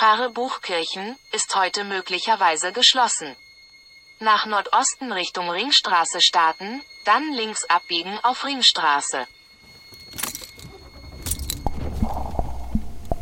[0.00, 3.36] Pfarre Buchkirchen ist heute möglicherweise geschlossen.
[4.18, 9.26] Nach Nordosten Richtung Ringstraße starten, dann links abbiegen auf Ringstraße.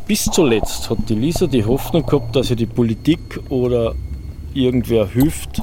[0.07, 3.93] Bis zuletzt hat die Lisa die Hoffnung gehabt, dass ihr die Politik oder
[4.53, 5.61] irgendwer hilft,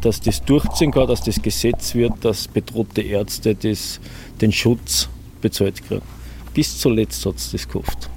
[0.00, 4.00] dass das durchziehen kann, dass das Gesetz wird, dass bedrohte Ärzte das,
[4.40, 5.06] den Schutz
[5.42, 6.00] bezahlt kriegen.
[6.54, 8.09] Bis zuletzt hat es das gehofft.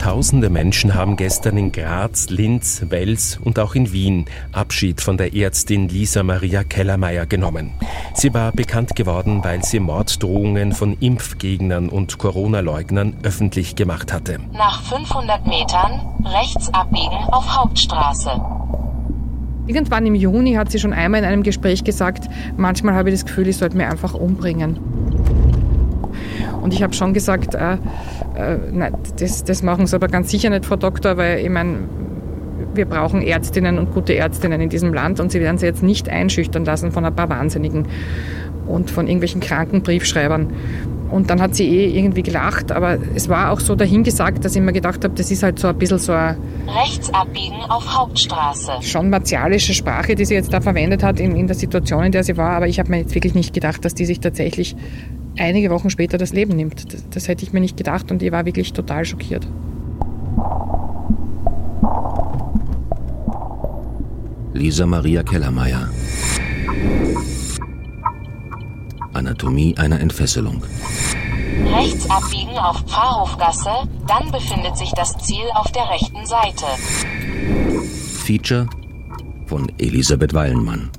[0.00, 5.34] Tausende Menschen haben gestern in Graz, Linz, Wels und auch in Wien Abschied von der
[5.34, 7.74] Ärztin Lisa Maria Kellermeier genommen.
[8.14, 14.38] Sie war bekannt geworden, weil sie Morddrohungen von Impfgegnern und Corona-Leugnern öffentlich gemacht hatte.
[14.54, 18.40] Nach 500 Metern rechts abbiegen auf Hauptstraße.
[19.66, 22.24] Irgendwann im Juni hat sie schon einmal in einem Gespräch gesagt,
[22.56, 24.80] manchmal habe ich das Gefühl, ich sollte mich einfach umbringen.
[26.60, 27.74] Und ich habe schon gesagt, äh,
[28.36, 31.78] äh, nein, das, das machen Sie aber ganz sicher nicht, Frau Doktor, weil ich meine,
[32.74, 36.08] wir brauchen Ärztinnen und gute Ärztinnen in diesem Land und Sie werden sie jetzt nicht
[36.08, 37.86] einschüchtern lassen von ein paar Wahnsinnigen
[38.66, 40.52] und von irgendwelchen kranken Briefschreibern.
[41.10, 44.62] Und dann hat sie eh irgendwie gelacht, aber es war auch so dahingesagt, dass ich
[44.62, 46.36] mir gedacht habe, das ist halt so ein bisschen so eine
[46.68, 48.70] Rechts abbiegen auf Hauptstraße.
[48.82, 52.22] schon martialische Sprache, die sie jetzt da verwendet hat in, in der Situation, in der
[52.22, 52.50] sie war.
[52.50, 54.76] Aber ich habe mir jetzt wirklich nicht gedacht, dass die sich tatsächlich
[55.38, 56.92] einige Wochen später das Leben nimmt.
[56.92, 59.46] Das, das hätte ich mir nicht gedacht und ich war wirklich total schockiert.
[64.52, 65.88] Lisa Maria Kellermeier.
[69.12, 70.62] Anatomie einer Entfesselung.
[71.66, 73.70] Rechts abbiegen auf Pfarrhofgasse,
[74.06, 76.66] dann befindet sich das Ziel auf der rechten Seite.
[78.24, 78.66] Feature
[79.46, 80.90] von Elisabeth Wallenmann.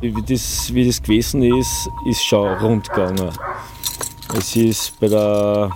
[0.00, 3.30] Wie das, wie das gewesen ist, ist schon rund gegangen.
[4.38, 5.70] Es ist bei, der,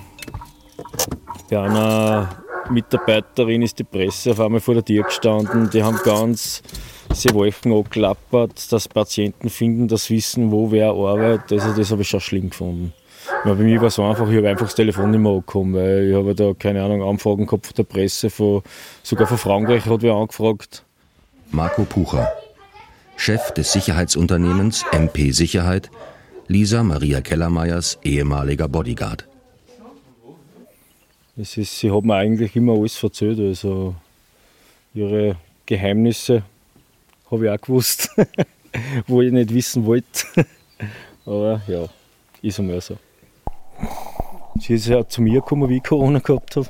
[1.50, 2.28] bei einer
[2.70, 5.70] Mitarbeiterin ist die Presse auf einmal vor der Tür gestanden.
[5.70, 6.62] Die haben ganz
[7.12, 11.52] sie Wolken angeklappert, dass Patienten finden, das wissen, wo wer arbeitet.
[11.52, 12.92] Also das habe ich schon schlimm gefunden.
[13.44, 15.74] Ja, bei mir war es so einfach, ich habe einfach das Telefon nicht mehr angekommen,
[15.74, 18.62] weil ich habe da, keine Ahnung, Anfragen gehabt von der Presse, von,
[19.02, 20.84] sogar von Frankreich hat wer angefragt.
[21.50, 22.32] Marco Pucher,
[23.16, 25.90] Chef des Sicherheitsunternehmens MP Sicherheit,
[26.48, 29.28] Lisa Maria Kellermeyers ehemaliger Bodyguard.
[31.36, 33.94] Es ist, sie hat mir eigentlich immer alles erzählt, also
[34.94, 35.36] ihre
[35.66, 36.42] Geheimnisse
[37.30, 38.10] habe ich auch gewusst,
[39.06, 40.26] wo ich nicht wissen wollte.
[41.24, 41.86] Aber ja,
[42.42, 42.98] ist einmal so.
[44.60, 46.68] Sie ist ja zu mir gekommen, wie ich Corona gehabt habe.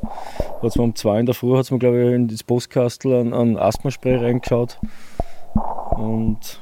[0.62, 3.34] Hat mir um zwei in der Früh, hat mir, glaube ich, in das Postkastel an,
[3.34, 4.78] an Asthmaspray reingeschaut.
[5.96, 6.60] Und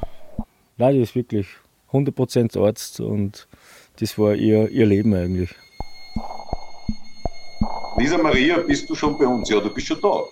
[0.77, 1.47] nein, die ist wirklich
[1.93, 3.49] 100% Arzt und
[3.99, 5.51] das war ihr, ihr Leben eigentlich.
[7.97, 9.49] Lisa Maria, bist du schon bei uns?
[9.51, 10.25] Ja, du bist schon da.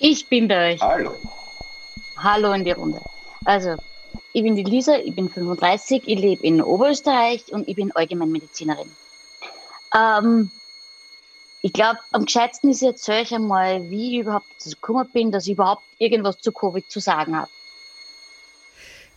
[0.00, 0.80] Ich bin bei euch.
[0.80, 1.12] Hallo.
[2.16, 3.00] Hallo in die Runde.
[3.44, 3.76] Also,
[4.32, 8.90] ich bin die Lisa, ich bin 35, ich lebe in Oberösterreich und ich bin Allgemeinmedizinerin.
[9.94, 10.50] Ähm,
[11.62, 15.46] ich glaube, am gescheitsten ist jetzt euch einmal, wie ich überhaupt dazu gekommen bin, dass
[15.46, 17.50] ich überhaupt irgendwas zu Covid zu sagen habe.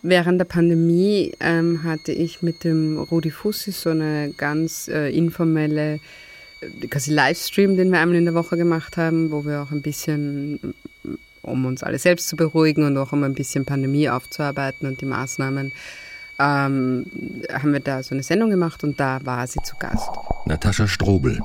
[0.07, 5.99] Während der Pandemie ähm, hatte ich mit dem Rudi Fussi so eine ganz äh, informelle
[6.61, 9.81] äh, quasi Livestream, den wir einmal in der Woche gemacht haben, wo wir auch ein
[9.81, 10.75] bisschen,
[11.41, 15.07] um uns alle selbst zu beruhigen und auch um ein bisschen Pandemie aufzuarbeiten und die
[15.07, 15.71] Maßnahmen,
[16.37, 17.07] ähm,
[17.51, 20.07] haben wir da so eine Sendung gemacht und da war sie zu Gast.
[20.45, 21.39] Natascha Strobel,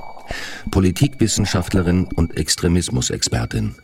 [0.70, 3.74] Politikwissenschaftlerin und Extremismusexpertin.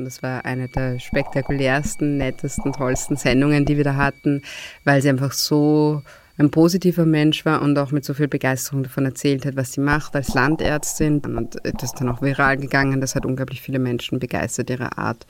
[0.00, 4.40] Und das war eine der spektakulärsten, nettesten, tollsten Sendungen, die wir da hatten,
[4.82, 6.00] weil sie einfach so
[6.38, 9.82] ein positiver Mensch war und auch mit so viel Begeisterung davon erzählt hat, was sie
[9.82, 11.20] macht als Landärztin.
[11.20, 13.02] Und das ist dann auch viral gegangen.
[13.02, 15.26] Das hat unglaublich viele Menschen begeistert, ihre Art.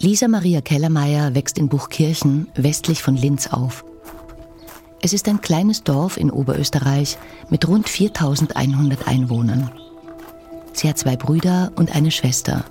[0.00, 3.86] Lisa Maria Kellermeier wächst in Buchkirchen westlich von Linz auf.
[5.00, 7.16] Es ist ein kleines Dorf in Oberösterreich
[7.48, 9.70] mit rund 4100 Einwohnern.
[10.72, 12.64] Sie hat zwei Brüder und eine Schwester.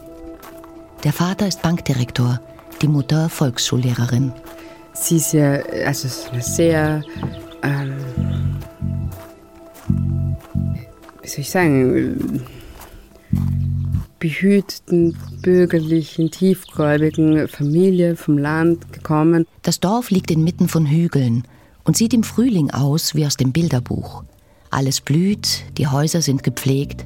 [1.04, 2.40] Der Vater ist Bankdirektor,
[2.82, 4.34] die Mutter Volksschullehrerin.
[4.94, 7.04] Sie ist ja, also ist eine sehr,
[7.64, 7.96] ähm,
[11.22, 12.46] wie soll ich sagen,
[14.20, 19.48] behüteten, bürgerlichen, tiefgläubigen Familie vom Land gekommen.
[19.62, 21.44] Das Dorf liegt inmitten von Hügeln
[21.86, 24.24] und sieht im Frühling aus wie aus dem Bilderbuch.
[24.70, 27.06] Alles blüht, die Häuser sind gepflegt,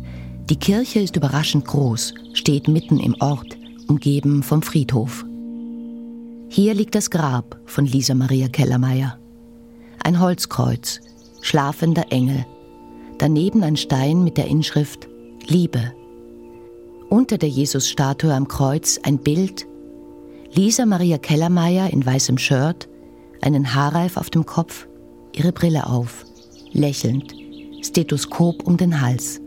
[0.49, 3.57] die Kirche ist überraschend groß, steht mitten im Ort,
[3.87, 5.25] umgeben vom Friedhof.
[6.49, 9.17] Hier liegt das Grab von Lisa Maria Kellermeier.
[10.03, 10.99] Ein Holzkreuz,
[11.41, 12.45] Schlafender Engel.
[13.17, 15.07] Daneben ein Stein mit der Inschrift
[15.47, 15.93] Liebe.
[17.09, 19.65] Unter der Jesusstatue am Kreuz ein Bild.
[20.53, 22.87] Lisa Maria Kellermeier in weißem Shirt,
[23.41, 24.87] einen Haarreif auf dem Kopf,
[25.33, 26.25] ihre Brille auf,
[26.71, 27.33] lächelnd,
[27.81, 29.42] Stethoskop um den Hals.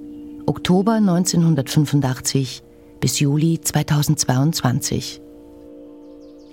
[0.47, 2.63] Oktober 1985
[3.01, 5.21] bis Juli 2022.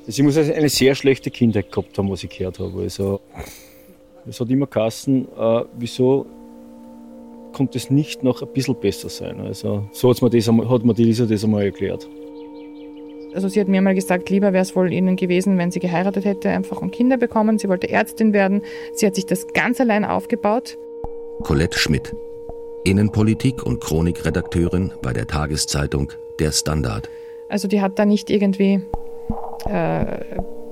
[0.06, 2.82] Also ich muss also eine sehr schlechte Kindheit gehabt haben, was ich gehört habe.
[2.82, 3.22] Also,
[4.28, 6.26] es hat immer geheißen, äh, wieso
[7.54, 9.40] konnte es nicht noch ein bisschen besser sein.
[9.40, 12.10] Also, so hat's mir das, hat mir die Lisa das einmal erklärt.
[13.34, 16.24] Also sie hat mir mal gesagt, lieber wäre es wohl ihnen gewesen, wenn sie geheiratet
[16.26, 17.58] hätte, einfach und Kinder bekommen.
[17.58, 18.62] Sie wollte Ärztin werden.
[18.94, 20.78] Sie hat sich das ganz allein aufgebaut.
[21.42, 22.14] Colette Schmidt,
[22.84, 27.10] Innenpolitik- und Chronikredakteurin bei der Tageszeitung Der Standard.
[27.50, 28.82] Also die hat da nicht irgendwie
[29.66, 30.20] äh,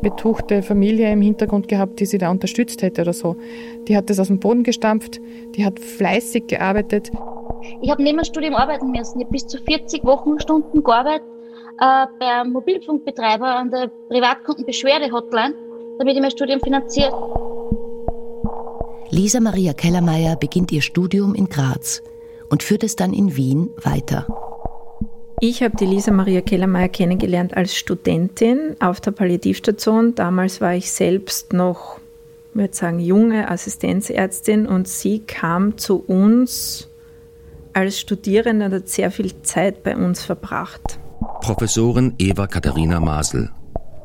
[0.02, 3.36] betuchte Familie im Hintergrund gehabt, die sie da unterstützt hätte oder so.
[3.88, 5.20] Die hat das aus dem Boden gestampft,
[5.56, 7.12] die hat fleißig gearbeitet.
[7.82, 9.20] Ich habe neben dem Studium arbeiten müssen.
[9.20, 11.28] Ich habe bis zu 40 Wochenstunden gearbeitet
[11.80, 15.56] äh, bei einem Mobilfunkbetreiber an der Privatkundenbeschwerde-Hotline,
[16.00, 17.14] damit ich mein Studium finanziert.
[19.14, 22.02] Lisa Maria Kellermeier beginnt ihr Studium in Graz
[22.50, 24.26] und führt es dann in Wien weiter.
[25.42, 30.16] Ich habe die Lisa Maria Kellermeier kennengelernt als Studentin auf der Palliativstation.
[30.16, 32.00] Damals war ich selbst noch,
[32.52, 36.88] ich würde sagen, junge Assistenzärztin und sie kam zu uns
[37.74, 41.00] als Studierende und hat sehr viel Zeit bei uns verbracht.
[41.42, 43.50] Professorin Eva Katharina Masel,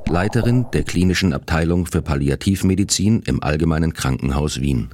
[0.09, 4.89] Leiterin der klinischen Abteilung für Palliativmedizin im Allgemeinen Krankenhaus Wien.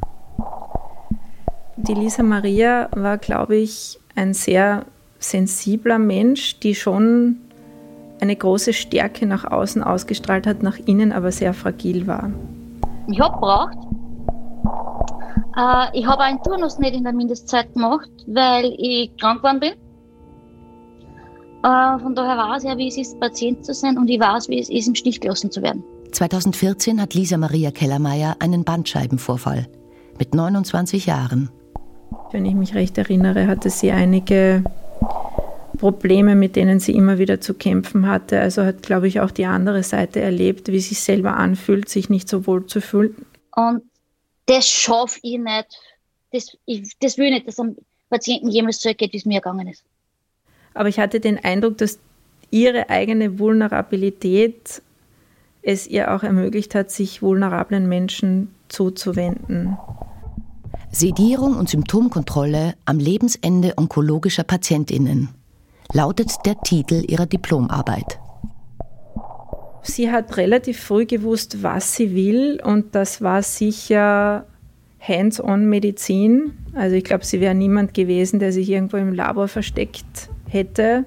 [1.76, 4.86] Die Lisa Maria war, glaube ich, ein sehr
[5.18, 7.36] sensibler Mensch, die schon
[8.20, 12.30] eine große Stärke nach außen ausgestrahlt hat, nach innen aber sehr fragil war.
[13.08, 13.76] Ich habe braucht.
[15.56, 19.72] Äh, ich habe einen Turnus nicht in der Mindestzeit gemacht, weil ich krank geworden bin.
[21.62, 24.58] Äh, von daher weiß ich, wie es ist, Patient zu sein und ich weiß, wie
[24.58, 25.84] es ist, im Stich gelassen zu werden.
[26.10, 29.68] 2014 hat Lisa Maria Kellermeier einen Bandscheibenvorfall
[30.18, 31.50] mit 29 Jahren.
[32.32, 34.64] Wenn ich mich recht erinnere, hatte sie einige
[35.78, 38.40] Probleme, mit denen sie immer wieder zu kämpfen hatte.
[38.40, 42.10] Also hat, glaube ich, auch die andere Seite erlebt, wie es sich selber anfühlt, sich
[42.10, 43.26] nicht so wohl zu fühlen.
[43.54, 43.82] Und
[44.46, 45.78] das schaffe ich nicht.
[46.32, 47.76] Das, ich, das will ich nicht, dass einem
[48.10, 49.84] Patienten jemals so geht, wie es mir gegangen ist.
[50.74, 51.98] Aber ich hatte den Eindruck, dass
[52.50, 54.82] ihre eigene Vulnerabilität
[55.62, 59.76] es ihr auch ermöglicht hat, sich vulnerablen Menschen zuzuwenden.
[60.90, 65.30] Sedierung und Symptomkontrolle am Lebensende onkologischer Patientinnen
[65.92, 68.18] lautet der Titel ihrer Diplomarbeit.
[69.82, 74.46] Sie hat relativ früh gewusst, was sie will und das war sicher
[75.00, 76.52] Hands-on-Medizin.
[76.74, 81.04] Also ich glaube, sie wäre niemand gewesen, der sich irgendwo im Labor versteckt hätte.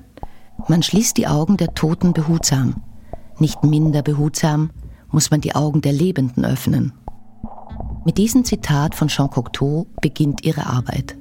[0.68, 2.82] Man schließt die Augen der Toten behutsam.
[3.40, 4.72] Nicht minder behutsam
[5.12, 6.94] muss man die Augen der Lebenden öffnen.
[8.06, 11.16] Mit diesem Zitat von Jean Cocteau beginnt ihre Arbeit.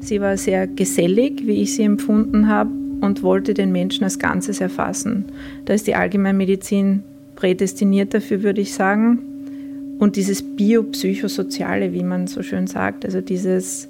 [0.00, 2.70] Sie war sehr gesellig, wie ich sie empfunden habe,
[3.00, 5.26] und wollte den Menschen als Ganzes erfassen.
[5.64, 7.02] Da ist die Allgemeinmedizin
[7.34, 9.96] prädestiniert dafür, würde ich sagen.
[9.98, 13.88] Und dieses Biopsychosoziale, wie man so schön sagt, also dieses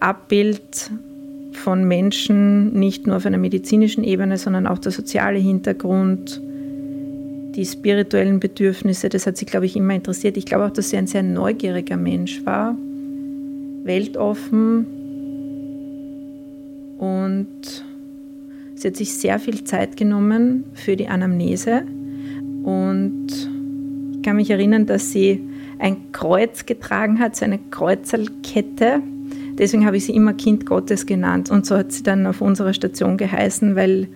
[0.00, 0.90] Abbild
[1.56, 6.40] von Menschen, nicht nur auf einer medizinischen Ebene, sondern auch der soziale Hintergrund,
[7.54, 10.36] die spirituellen Bedürfnisse, das hat sie, glaube ich, immer interessiert.
[10.36, 12.76] Ich glaube auch, dass sie ein sehr neugieriger Mensch war,
[13.84, 14.86] weltoffen
[16.98, 17.84] und
[18.74, 21.82] sie hat sich sehr viel Zeit genommen für die Anamnese
[22.62, 23.26] und
[24.14, 25.40] ich kann mich erinnern, dass sie
[25.78, 29.02] ein Kreuz getragen hat, so eine Kreuzerkette.
[29.58, 32.72] Deswegen habe ich sie immer Kind Gottes genannt und so hat sie dann auf unserer
[32.72, 34.08] Station geheißen, weil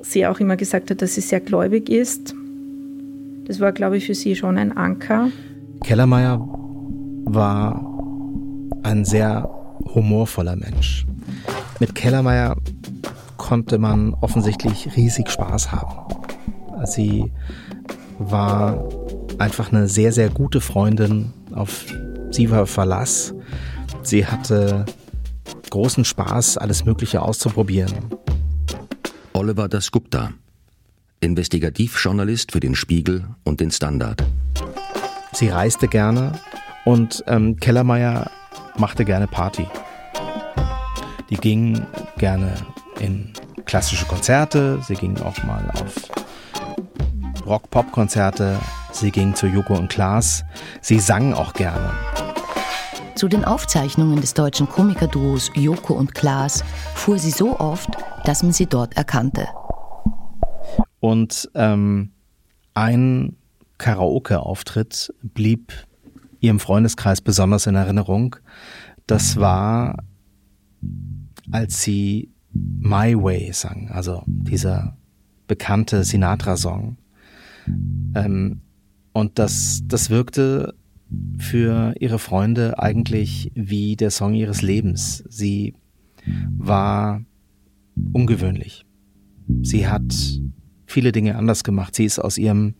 [0.00, 2.34] sie auch immer gesagt hat, dass sie sehr gläubig ist
[3.46, 5.28] das war, glaube ich, für sie schon ein Anker.
[5.84, 6.40] Kellermeier
[7.24, 7.84] war
[8.82, 9.50] ein sehr
[9.94, 11.06] humorvoller Mensch.
[11.80, 12.56] Mit Kellermeier
[13.36, 16.14] konnte man offensichtlich riesig Spaß haben.
[16.84, 17.32] Sie
[18.18, 18.88] war
[19.38, 21.32] einfach eine sehr, sehr gute Freundin.
[21.52, 21.86] Auf
[22.30, 23.34] sie war Verlass.
[24.02, 24.84] Sie hatte
[25.70, 27.92] großen Spaß, alles Mögliche auszuprobieren.
[29.32, 30.32] Oliver Dasgupta,
[31.20, 34.22] Investigativjournalist für den Spiegel und den Standard.
[35.32, 36.32] Sie reiste gerne
[36.84, 38.30] und ähm, Kellermeier
[38.76, 39.66] machte gerne Party.
[41.30, 41.86] Die ging
[42.18, 42.54] gerne
[43.00, 43.32] in
[43.64, 45.94] klassische Konzerte, sie ging auch mal auf
[47.46, 48.58] Rock-Pop-Konzerte,
[48.92, 50.44] sie ging zu Joko und Klaas,
[50.80, 51.92] sie sang auch gerne.
[53.22, 56.64] Zu den Aufzeichnungen des deutschen Komikerduos Joko und Klaas
[56.96, 57.90] fuhr sie so oft,
[58.24, 59.46] dass man sie dort erkannte.
[60.98, 62.10] Und ähm,
[62.74, 63.36] ein
[63.78, 65.72] Karaoke-Auftritt blieb
[66.40, 68.34] ihrem Freundeskreis besonders in Erinnerung.
[69.06, 70.02] Das war,
[71.52, 74.96] als sie My Way sang, also dieser
[75.46, 76.96] bekannte Sinatra-Song.
[78.16, 78.62] Ähm,
[79.12, 80.74] und das, das wirkte
[81.38, 85.24] für ihre Freunde eigentlich wie der Song ihres Lebens.
[85.28, 85.74] Sie
[86.56, 87.22] war
[88.12, 88.86] ungewöhnlich.
[89.62, 90.14] Sie hat
[90.86, 91.94] viele Dinge anders gemacht.
[91.94, 92.74] Sie ist aus ihrem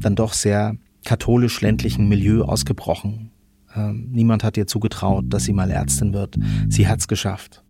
[0.00, 3.30] dann doch sehr katholisch-ländlichen Milieu ausgebrochen.
[3.74, 6.36] Ähm, niemand hat ihr zugetraut, dass sie mal Ärztin wird.
[6.68, 7.64] Sie hat's geschafft.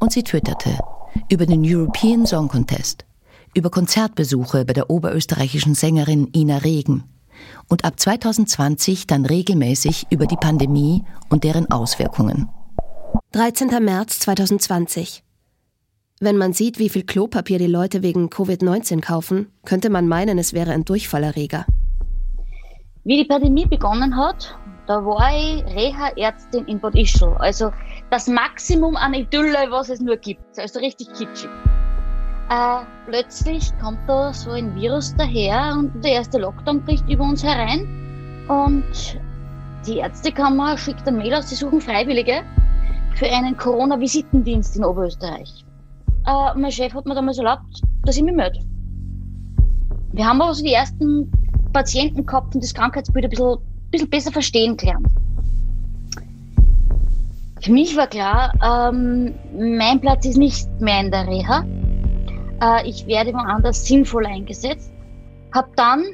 [0.00, 0.78] Und sie twitterte
[1.30, 3.04] über den European Song Contest,
[3.54, 7.04] über Konzertbesuche bei der oberösterreichischen Sängerin Ina Regen
[7.68, 12.48] und ab 2020 dann regelmäßig über die Pandemie und deren Auswirkungen.
[13.32, 13.68] 13.
[13.82, 15.22] März 2020.
[16.20, 20.52] Wenn man sieht, wie viel Klopapier die Leute wegen Covid-19 kaufen, könnte man meinen, es
[20.52, 21.66] wäre ein Durchfallerreger.
[23.04, 24.56] Wie die Pandemie begonnen hat,
[24.86, 27.34] da war ich Reha-Ärztin in Bad Ischl.
[27.38, 27.72] Also
[28.10, 30.58] das Maximum an Idylle, was es nur gibt.
[30.58, 31.50] Also richtig kitschig.
[32.50, 37.42] Äh, plötzlich kommt da so ein Virus daher und der erste Lockdown bricht über uns
[37.42, 37.86] herein.
[38.48, 39.18] Und
[39.86, 42.42] die Ärztekammer schickt ein Mail aus, sie suchen Freiwillige
[43.14, 45.64] für einen Corona-Visitendienst in Oberösterreich.
[46.26, 48.60] Äh, mein Chef hat mir damals erlaubt, dass ich mich melde.
[50.12, 51.30] Wir haben aber so die ersten
[51.72, 53.56] Patienten gehabt und das Krankheitsbild ein bisschen,
[53.90, 55.06] bisschen besser verstehen gelernt.
[57.62, 61.64] Für mich war klar, ähm, mein Platz ist nicht mehr in der Reha.
[62.62, 64.92] Äh, ich werde woanders sinnvoll eingesetzt.
[65.52, 66.04] Hab dann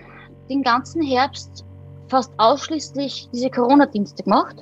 [0.48, 1.64] den ganzen Herbst
[2.08, 4.56] fast ausschließlich diese Corona-Dienste gemacht.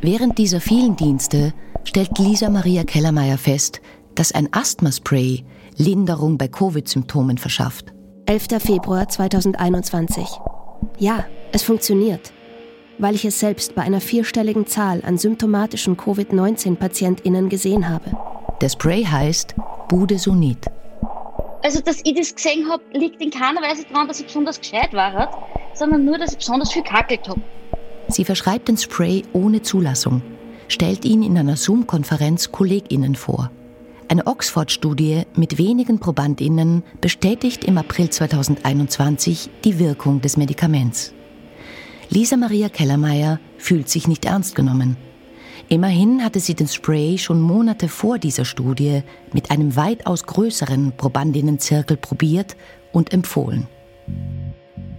[0.00, 1.52] Während dieser vielen Dienste
[1.84, 3.80] stellt Lisa Maria Kellermeier fest,
[4.14, 5.44] dass ein Asthmaspray
[5.76, 7.92] Linderung bei Covid-Symptomen verschafft.
[8.26, 8.48] 11.
[8.58, 10.26] Februar 2021.
[10.98, 12.32] Ja, es funktioniert,
[12.98, 18.10] weil ich es selbst bei einer vierstelligen Zahl an symptomatischen Covid-19-PatientInnen gesehen habe.
[18.60, 19.54] Der Spray heißt
[19.90, 20.66] Budesonid.
[21.62, 24.94] Also, dass ich das gesehen habe, liegt in keiner Weise daran, dass ich besonders gescheit
[24.94, 25.30] war,
[25.74, 27.40] sondern nur, dass ich besonders viel kackelt habe.
[28.08, 30.22] Sie verschreibt den Spray ohne Zulassung,
[30.68, 33.50] stellt ihn in einer Zoom-Konferenz KollegInnen vor.
[34.08, 41.12] Eine Oxford-Studie mit wenigen ProbandInnen bestätigt im April 2021 die Wirkung des Medikaments.
[42.08, 44.96] Lisa Maria Kellermeier fühlt sich nicht ernst genommen.
[45.72, 51.96] Immerhin hatte sie den Spray schon Monate vor dieser Studie mit einem weitaus größeren Probandinnenzirkel
[51.96, 52.56] probiert
[52.92, 53.68] und empfohlen.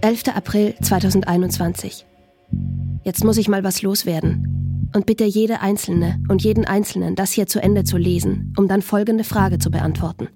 [0.00, 0.28] 11.
[0.34, 2.06] April 2021.
[3.04, 4.88] Jetzt muss ich mal was loswerden.
[4.94, 8.80] Und bitte jede Einzelne und jeden Einzelnen, das hier zu Ende zu lesen, um dann
[8.80, 10.28] folgende Frage zu beantworten.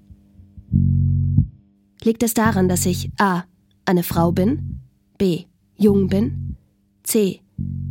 [2.02, 3.44] Liegt es daran, dass ich a.
[3.86, 4.80] eine Frau bin,
[5.16, 5.44] b.
[5.78, 6.56] jung bin,
[7.04, 7.40] c.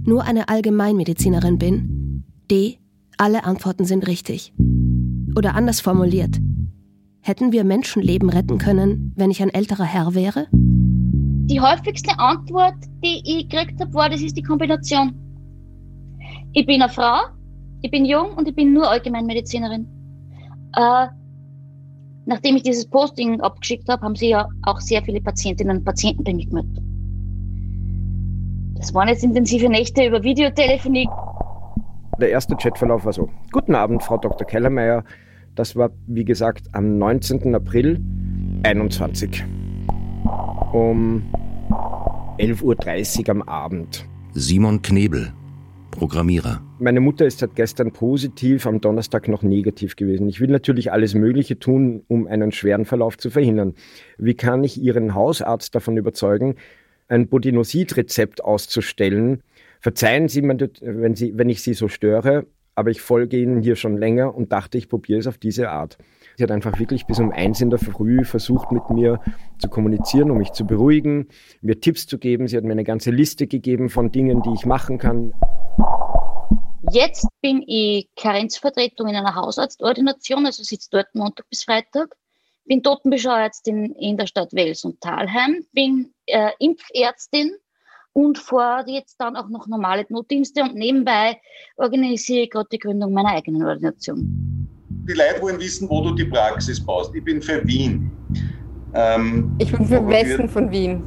[0.03, 2.04] nur eine Allgemeinmedizinerin bin,
[2.47, 2.79] d.
[3.17, 4.53] alle Antworten sind richtig?
[5.35, 6.37] Oder anders formuliert,
[7.21, 10.47] hätten wir Menschenleben retten können, wenn ich ein älterer Herr wäre?
[10.51, 15.13] Die häufigste Antwort, die ich gekriegt habe, war, das ist die Kombination.
[16.53, 17.19] Ich bin eine Frau,
[17.81, 19.87] ich bin jung und ich bin nur Allgemeinmedizinerin.
[20.75, 21.07] Äh,
[22.25, 26.23] nachdem ich dieses Posting abgeschickt habe, haben sie ja auch sehr viele Patientinnen und Patienten
[26.23, 26.83] bei mir gemeldet.
[28.75, 31.07] Das waren jetzt intensive Nächte über Videotelefonie.
[32.19, 34.47] Der erste Chatverlauf war so: Guten Abend, Frau Dr.
[34.47, 35.03] Kellermeier.
[35.55, 37.55] Das war, wie gesagt, am 19.
[37.55, 38.01] April
[38.63, 39.45] 21
[40.73, 41.23] um
[42.37, 44.05] 11.30 Uhr am Abend.
[44.33, 45.31] Simon Knebel,
[45.91, 46.61] Programmierer.
[46.79, 50.27] Meine Mutter ist seit gestern positiv, am Donnerstag noch negativ gewesen.
[50.27, 53.75] Ich will natürlich alles Mögliche tun, um einen schweren Verlauf zu verhindern.
[54.17, 56.55] Wie kann ich Ihren Hausarzt davon überzeugen,
[57.07, 59.41] ein Budinosid-Rezept auszustellen?
[59.85, 63.97] Verzeihen Sie, wenn, Sie, wenn ich Sie so störe, aber ich folge Ihnen hier schon
[63.97, 65.99] länger und dachte, ich probiere es auf diese Art.
[66.35, 69.19] Sie hat einfach wirklich bis um eins in der Früh versucht, mit mir
[69.59, 71.27] zu kommunizieren, um mich zu beruhigen,
[71.61, 72.47] mir Tipps zu geben.
[72.47, 75.33] Sie hat mir eine ganze Liste gegeben von Dingen, die ich machen kann.
[76.91, 82.15] Jetzt bin ich Karenzvertretung in einer Hausarztordination, also sitze dort Montag bis Freitag.
[82.65, 87.51] Bin Totenbeschauärztin in der Stadt Wels und Talheim, bin äh, Impfärztin
[88.15, 91.39] und fahre jetzt dann auch noch normale Notdienste und nebenbei
[91.77, 94.55] organisiere ich gerade die Gründung meiner eigenen Ordination
[95.07, 97.13] die Leute wollen wissen, wo du die Praxis baust.
[97.13, 98.11] Ich bin für Wien.
[98.93, 101.03] Ähm, ich bin für den Westen von Wien.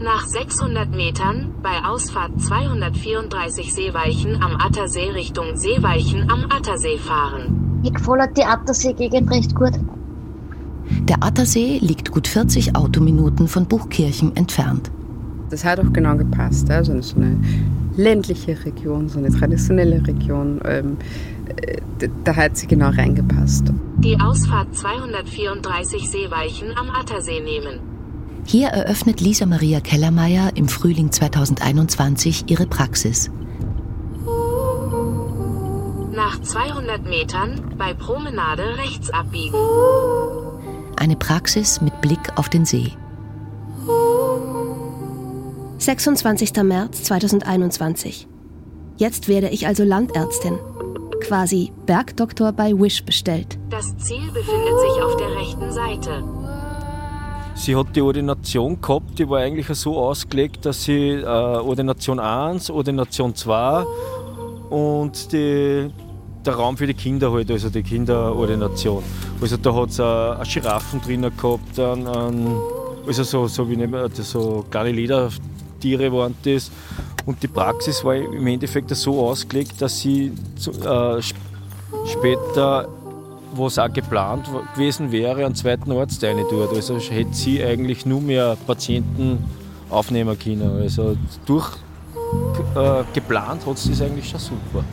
[0.00, 7.80] Nach 600 Metern, bei Ausfahrt 234 Seeweichen am Attersee Richtung Seeweichen am Attersee fahren.
[7.82, 9.72] Mir gefällt die Attersee-Gegend recht gut.
[11.02, 14.90] Der Attersee liegt gut 40 Autominuten von Buchkirchen entfernt.
[15.50, 16.70] Das hat auch genau gepasst.
[16.70, 17.36] Also so eine
[17.96, 20.60] ländliche Region, so eine traditionelle Region.
[20.64, 20.96] Ähm,
[21.56, 23.72] äh, da hat sie genau reingepasst.
[23.98, 27.80] Die Ausfahrt 234 Seeweichen am Attersee nehmen.
[28.46, 33.30] Hier eröffnet Lisa Maria Kellermeier im Frühling 2021 ihre Praxis.
[36.14, 39.56] Nach 200 Metern bei Promenade rechts abbiegen.
[40.96, 42.92] Eine Praxis mit Blick auf den See.
[45.80, 46.62] 26.
[46.62, 48.28] März 2021.
[48.98, 50.58] Jetzt werde ich also Landärztin.
[51.22, 53.58] Quasi Bergdoktor bei Wish bestellt.
[53.70, 56.22] Das Ziel befindet sich auf der rechten Seite.
[57.54, 62.70] Sie hat die Ordination gehabt, die war eigentlich so ausgelegt, dass sie äh, Ordination 1,
[62.70, 63.84] Ordination 2
[64.68, 65.88] und die,
[66.44, 69.02] der Raum für die Kinder halt, also die Kinderordination.
[69.40, 72.60] Also da hat es eine Giraffen drinnen gehabt, einen, einen,
[73.06, 74.92] also so, so wie nicht mehr, so kleine
[75.80, 76.70] Ledertiere waren das.
[77.26, 80.32] Und die Praxis war im Endeffekt so ausgelegt, dass sie
[80.66, 81.22] äh,
[82.06, 82.88] später
[83.52, 86.72] was auch geplant gewesen wäre, einen zweiten Arzt tut.
[86.72, 89.44] Also hätte sie eigentlich nur mehr Patienten
[89.90, 90.80] aufnehmen können.
[90.80, 91.68] Also durch
[92.76, 94.84] äh, geplant hat sie das eigentlich schon super.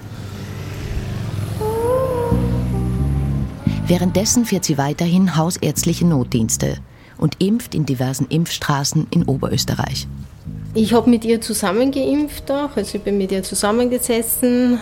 [3.86, 6.77] Währenddessen fährt sie weiterhin hausärztliche Notdienste
[7.17, 10.08] und impft in diversen Impfstraßen in Oberösterreich.
[10.74, 14.79] Ich habe mit ihr zusammen geimpft auch, also ich bin mit ihr zusammengesessen.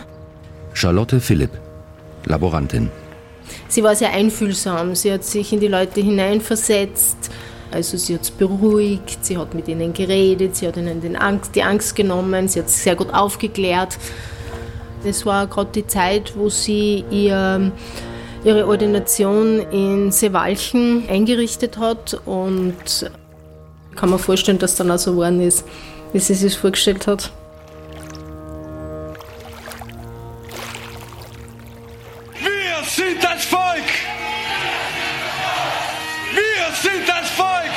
[0.74, 1.51] Charlotte Philipp,
[2.25, 2.89] Laborantin.
[3.68, 7.30] Sie war sehr einfühlsam, sie hat sich in die Leute hineinversetzt.
[7.72, 11.63] Also sie hat es beruhigt, sie hat mit ihnen geredet, sie hat ihnen Angst, die
[11.63, 13.98] Angst genommen, sie hat es sehr gut aufgeklärt.
[15.04, 17.71] Das war gerade die Zeit, wo sie ihr,
[18.43, 22.74] ihre Ordination in Seewalchen eingerichtet hat und
[23.95, 25.63] kann mir vorstellen, dass dann auch so geworden ist,
[26.13, 27.31] wie sie sich vorgestellt hat.
[32.39, 33.89] Wir sind das Volk!
[36.34, 37.71] Wir sind das Volk!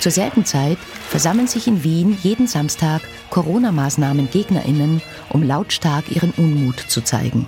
[0.00, 7.02] Zur selben Zeit versammeln sich in Wien jeden Samstag Corona-Maßnahmen-GegnerInnen, um lautstark ihren Unmut zu
[7.02, 7.46] zeigen.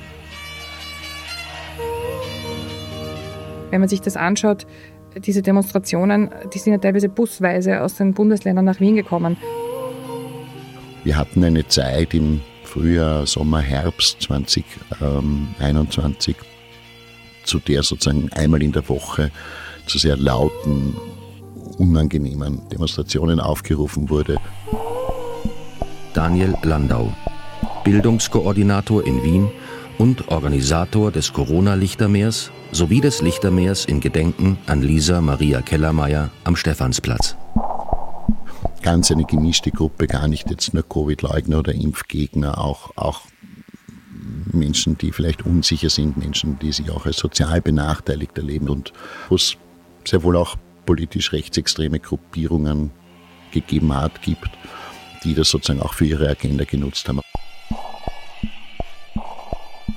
[3.71, 4.67] Wenn man sich das anschaut,
[5.21, 9.37] diese Demonstrationen, die sind ja teilweise busweise aus den Bundesländern nach Wien gekommen.
[11.05, 16.35] Wir hatten eine Zeit im Frühjahr, Sommer, Herbst 2021,
[17.45, 19.31] zu der sozusagen einmal in der Woche
[19.87, 20.97] zu sehr lauten,
[21.79, 24.39] unangenehmen Demonstrationen aufgerufen wurde.
[26.15, 27.13] Daniel Landau,
[27.85, 29.51] Bildungskoordinator in Wien
[29.99, 37.37] und Organisator des Corona-Lichtermeers sowie des Lichtermeers in Gedenken an Lisa Maria Kellermeier am Stephansplatz.
[38.83, 43.23] Ganz eine gemischte Gruppe, gar nicht jetzt nur Covid-Leugner oder Impfgegner, auch, auch
[44.53, 48.93] Menschen, die vielleicht unsicher sind, Menschen, die sich auch als sozial benachteiligt erleben und
[49.29, 49.57] wo es
[50.05, 52.91] sehr wohl auch politisch rechtsextreme Gruppierungen
[53.53, 54.51] gegeben hat, gibt,
[55.23, 57.21] die das sozusagen auch für ihre Agenda genutzt haben.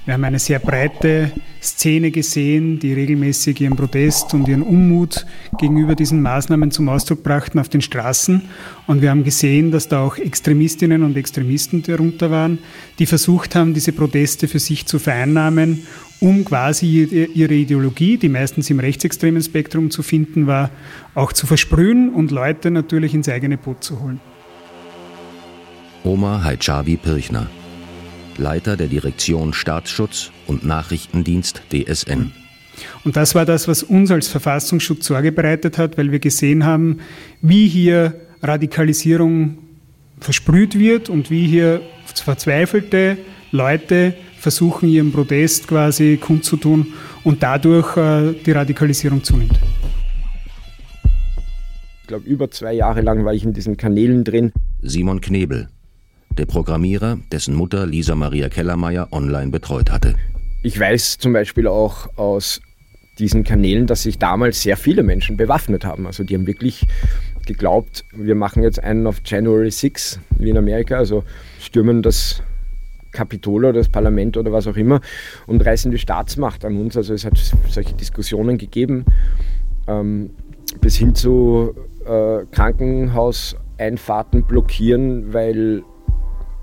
[0.07, 5.25] Wir haben eine sehr breite Szene gesehen, die regelmäßig ihren Protest und ihren Unmut
[5.59, 8.43] gegenüber diesen Maßnahmen zum Ausdruck brachten auf den Straßen.
[8.87, 12.59] Und wir haben gesehen, dass da auch Extremistinnen und Extremisten darunter waren,
[12.99, 15.85] die versucht haben, diese Proteste für sich zu vereinnahmen,
[16.21, 16.87] um quasi
[17.33, 20.69] ihre Ideologie, die meistens im rechtsextremen Spektrum zu finden war,
[21.15, 24.21] auch zu versprühen und Leute natürlich ins eigene Boot zu holen.
[26.05, 27.47] Omar Haichabi Pirchner
[28.37, 32.31] Leiter der Direktion Staatsschutz und Nachrichtendienst DSN.
[33.03, 36.99] Und das war das, was uns als Verfassungsschutz Sorge bereitet hat, weil wir gesehen haben,
[37.41, 39.57] wie hier Radikalisierung
[40.19, 43.17] versprüht wird und wie hier verzweifelte
[43.51, 49.59] Leute versuchen, ihren Protest quasi kundzutun und dadurch äh, die Radikalisierung zunimmt.
[52.01, 54.53] Ich glaube, über zwei Jahre lang war ich in diesen Kanälen drin.
[54.81, 55.67] Simon Knebel,
[56.37, 60.15] der Programmierer, dessen Mutter Lisa Maria Kellermeier online betreut hatte.
[60.63, 62.61] Ich weiß zum Beispiel auch aus
[63.19, 66.05] diesen Kanälen, dass sich damals sehr viele Menschen bewaffnet haben.
[66.05, 66.85] Also die haben wirklich
[67.45, 71.23] geglaubt, wir machen jetzt einen auf January 6 wie in Amerika, also
[71.59, 72.43] stürmen das
[73.11, 75.01] Kapitol oder das Parlament oder was auch immer
[75.47, 76.95] und reißen die Staatsmacht an uns.
[76.95, 77.37] Also es hat
[77.69, 79.05] solche Diskussionen gegeben,
[79.87, 80.29] ähm,
[80.81, 81.73] bis hin zu
[82.05, 85.83] äh, Krankenhauseinfahrten blockieren, weil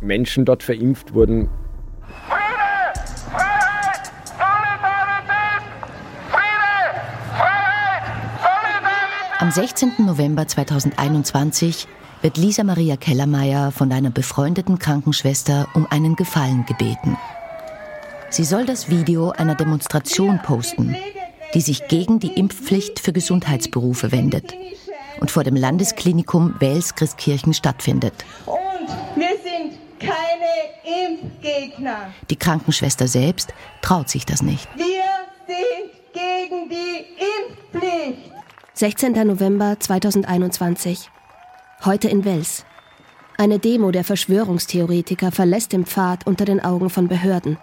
[0.01, 1.49] Menschen dort verimpft wurden.
[9.39, 9.93] Am 16.
[9.99, 11.87] November 2021
[12.23, 17.19] wird Lisa Maria Kellermeier von einer befreundeten Krankenschwester um einen Gefallen gebeten.
[18.31, 20.97] Sie soll das Video einer Demonstration posten,
[21.53, 24.55] die sich gegen die Impfpflicht für Gesundheitsberufe wendet
[25.21, 28.15] und vor dem Landesklinikum Wels-Christkirchen stattfindet.
[30.95, 31.35] Sind.
[32.31, 33.53] Die Krankenschwester selbst
[33.83, 34.69] traut sich das nicht.
[34.77, 35.05] Wir
[35.47, 37.05] sind gegen die
[37.41, 38.33] Impfpflicht.
[38.75, 39.13] 16.
[39.27, 41.11] November 2021.
[41.85, 42.65] Heute in Wels.
[43.37, 47.59] Eine Demo der Verschwörungstheoretiker verlässt den Pfad unter den Augen von Behörden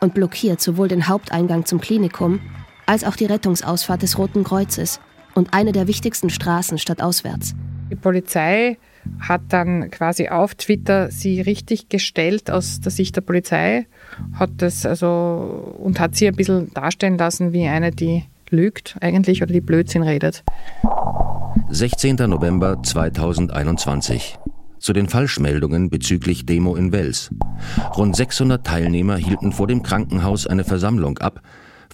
[0.00, 2.40] und blockiert sowohl den Haupteingang zum Klinikum
[2.86, 5.00] als auch die Rettungsausfahrt des Roten Kreuzes
[5.34, 7.54] und eine der wichtigsten Straßen stadtauswärts.
[7.90, 8.78] Die Polizei
[9.20, 13.86] hat dann quasi auf Twitter sie richtig gestellt aus der Sicht der Polizei,
[14.34, 19.42] hat das also und hat sie ein bisschen darstellen lassen wie eine, die lügt eigentlich
[19.42, 20.44] oder die Blödsinn redet.
[21.70, 22.16] 16.
[22.16, 24.38] November 2021.
[24.78, 27.30] Zu den Falschmeldungen bezüglich Demo in Wels.
[27.96, 31.40] Rund 600 Teilnehmer hielten vor dem Krankenhaus eine Versammlung ab,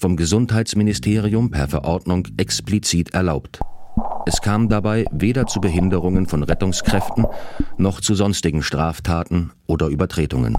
[0.01, 3.61] vom Gesundheitsministerium per Verordnung explizit erlaubt.
[4.29, 7.27] Es kam dabei weder zu Behinderungen von Rettungskräften
[7.79, 10.59] noch zu sonstigen Straftaten oder Übertretungen.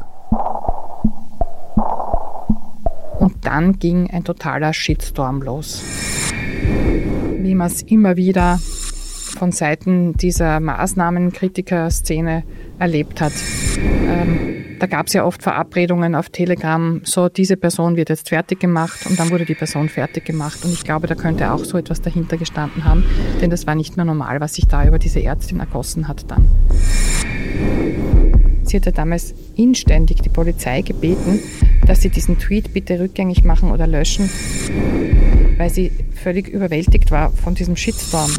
[3.20, 5.84] Und dann ging ein totaler Shitstorm los.
[7.38, 8.60] Wie man es immer wieder
[9.40, 12.44] von Seiten dieser Maßnahmenkritiker-Szene
[12.78, 13.34] erlebt hat.
[13.78, 18.60] Ähm, da gab es ja oft Verabredungen auf Telegram, so diese Person wird jetzt fertig
[18.60, 20.64] gemacht und dann wurde die Person fertig gemacht.
[20.64, 23.04] Und ich glaube, da könnte auch so etwas dahinter gestanden haben,
[23.42, 26.48] denn das war nicht mehr normal, was sich da über diese Ärztin ergossen hat dann.
[28.70, 31.40] Sie hatte damals inständig die Polizei gebeten,
[31.88, 34.30] dass sie diesen Tweet bitte rückgängig machen oder löschen,
[35.58, 38.32] weil sie völlig überwältigt war von diesem Shitstorm.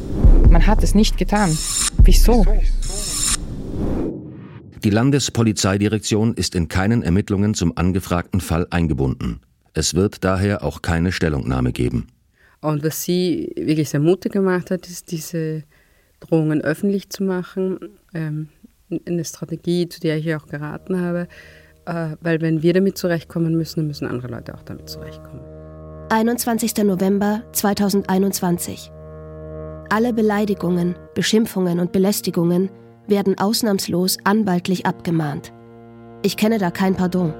[0.48, 1.58] Man hat es nicht getan.
[2.04, 2.46] Wieso?
[4.84, 9.40] Die Landespolizeidirektion ist in keinen Ermittlungen zum angefragten Fall eingebunden.
[9.74, 12.06] Es wird daher auch keine Stellungnahme geben.
[12.60, 15.64] Und was sie wirklich sehr mutig gemacht hat, ist, diese
[16.20, 17.78] Drohungen öffentlich zu machen.
[18.14, 18.48] Ähm,
[19.06, 21.28] eine Strategie, zu der ich auch geraten habe.
[21.86, 25.42] Äh, weil wenn wir damit zurechtkommen müssen, dann müssen andere Leute auch damit zurechtkommen.
[26.10, 26.76] 21.
[26.84, 28.90] November 2021.
[29.90, 32.70] Alle Beleidigungen, Beschimpfungen und Belästigungen
[33.06, 35.52] werden ausnahmslos anwaltlich abgemahnt.
[36.22, 37.32] Ich kenne da kein Pardon.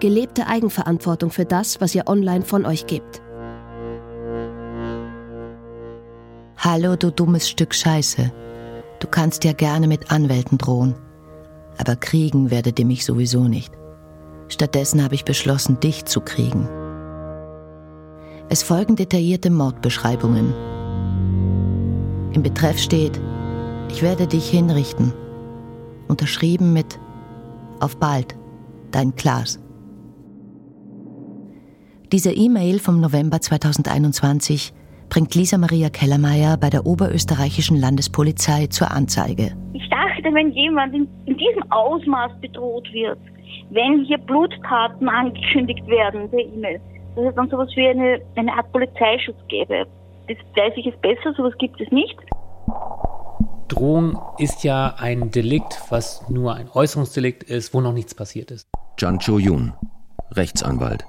[0.00, 3.22] Gelebte Eigenverantwortung für das, was ihr online von euch gebt.
[6.58, 8.32] Hallo, du dummes Stück Scheiße.
[8.98, 10.94] Du kannst ja gerne mit Anwälten drohen.
[11.78, 13.72] Aber kriegen werdet ihr mich sowieso nicht.
[14.48, 16.68] Stattdessen habe ich beschlossen, dich zu kriegen.
[18.48, 20.54] Es folgen detaillierte Mordbeschreibungen.
[22.32, 23.20] Im Betreff steht,
[23.90, 25.12] ich werde dich hinrichten.
[26.08, 26.98] Unterschrieben mit
[27.80, 28.36] Auf bald,
[28.92, 29.58] dein Klaas.
[32.12, 34.72] Diese E-Mail vom November 2021
[35.08, 39.56] bringt Lisa Maria Kellermeier bei der oberösterreichischen Landespolizei zur Anzeige.
[39.72, 43.18] Ich dachte, wenn jemand in, in diesem Ausmaß bedroht wird,
[43.70, 46.80] wenn hier Bluttaten angekündigt werden per E-Mail,
[47.14, 49.86] dass es dann sowas wie eine, eine Art Polizeischutz gäbe.
[50.28, 52.16] Das weiß ich ist besser, sowas gibt es nicht.
[53.68, 58.68] Drohung ist ja ein Delikt, was nur ein Äußerungsdelikt ist, wo noch nichts passiert ist.
[58.96, 59.72] Chan Cho-Yun,
[60.32, 61.04] Rechtsanwalt.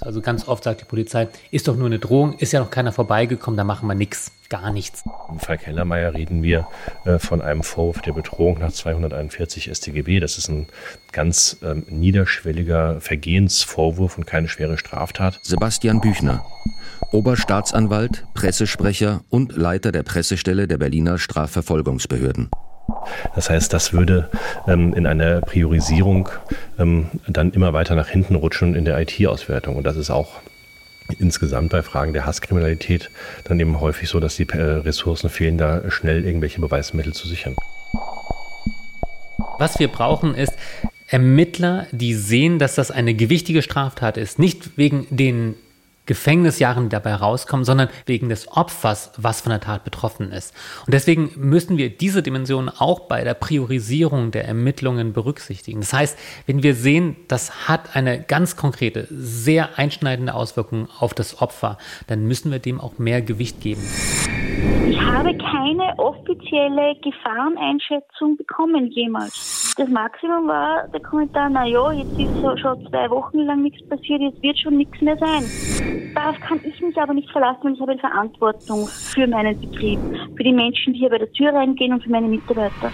[0.00, 2.92] Also ganz oft sagt die Polizei, ist doch nur eine Drohung, ist ja noch keiner
[2.92, 5.04] vorbeigekommen, da machen wir nichts, gar nichts.
[5.30, 6.66] Im Fall Kellermeier reden wir
[7.04, 10.20] äh, von einem Vorwurf der Bedrohung nach 241 StGB.
[10.20, 10.66] Das ist ein
[11.12, 15.38] ganz ähm, niederschwelliger Vergehensvorwurf und keine schwere Straftat.
[15.42, 16.44] Sebastian Büchner,
[17.12, 22.50] Oberstaatsanwalt, Pressesprecher und Leiter der Pressestelle der Berliner Strafverfolgungsbehörden.
[23.34, 24.30] Das heißt, das würde
[24.66, 26.28] ähm, in einer Priorisierung
[26.78, 29.76] ähm, dann immer weiter nach hinten rutschen in der IT-Auswertung.
[29.76, 30.40] Und das ist auch
[31.18, 33.10] insgesamt bei Fragen der Hasskriminalität
[33.44, 37.56] dann eben häufig so, dass die äh, Ressourcen fehlen, da schnell irgendwelche Beweismittel zu sichern.
[39.58, 40.54] Was wir brauchen ist
[41.06, 44.38] Ermittler, die sehen, dass das eine gewichtige Straftat ist.
[44.38, 45.54] Nicht wegen den
[46.06, 50.54] Gefängnisjahren dabei rauskommen, sondern wegen des Opfers, was von der Tat betroffen ist.
[50.86, 55.80] Und deswegen müssen wir diese Dimension auch bei der Priorisierung der Ermittlungen berücksichtigen.
[55.80, 61.40] Das heißt, wenn wir sehen, das hat eine ganz konkrete, sehr einschneidende Auswirkung auf das
[61.40, 63.82] Opfer, dann müssen wir dem auch mehr Gewicht geben.
[64.88, 69.74] Ich habe keine offizielle Gefahreneinschätzung bekommen jemals.
[69.76, 73.86] Das Maximum war der Kommentar, na ja, jetzt ist so schon zwei Wochen lang nichts
[73.88, 75.44] passiert, jetzt wird schon nichts mehr sein.
[76.14, 79.98] Darauf kann ich mich aber nicht verlassen, weil ich habe eine Verantwortung für meinen Betrieb,
[80.36, 82.92] für die Menschen, die hier bei der Tür reingehen und für meine Mitarbeiter.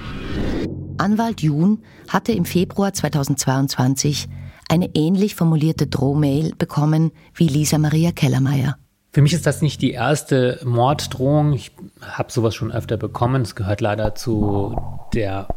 [0.96, 4.28] Anwalt Jun hatte im Februar 2022
[4.70, 8.79] eine ähnlich formulierte Drohmail bekommen wie Lisa Maria Kellermeier.
[9.12, 11.52] Für mich ist das nicht die erste Morddrohung.
[11.52, 13.42] Ich habe sowas schon öfter bekommen.
[13.42, 14.76] Es gehört leider zu
[15.14, 15.48] der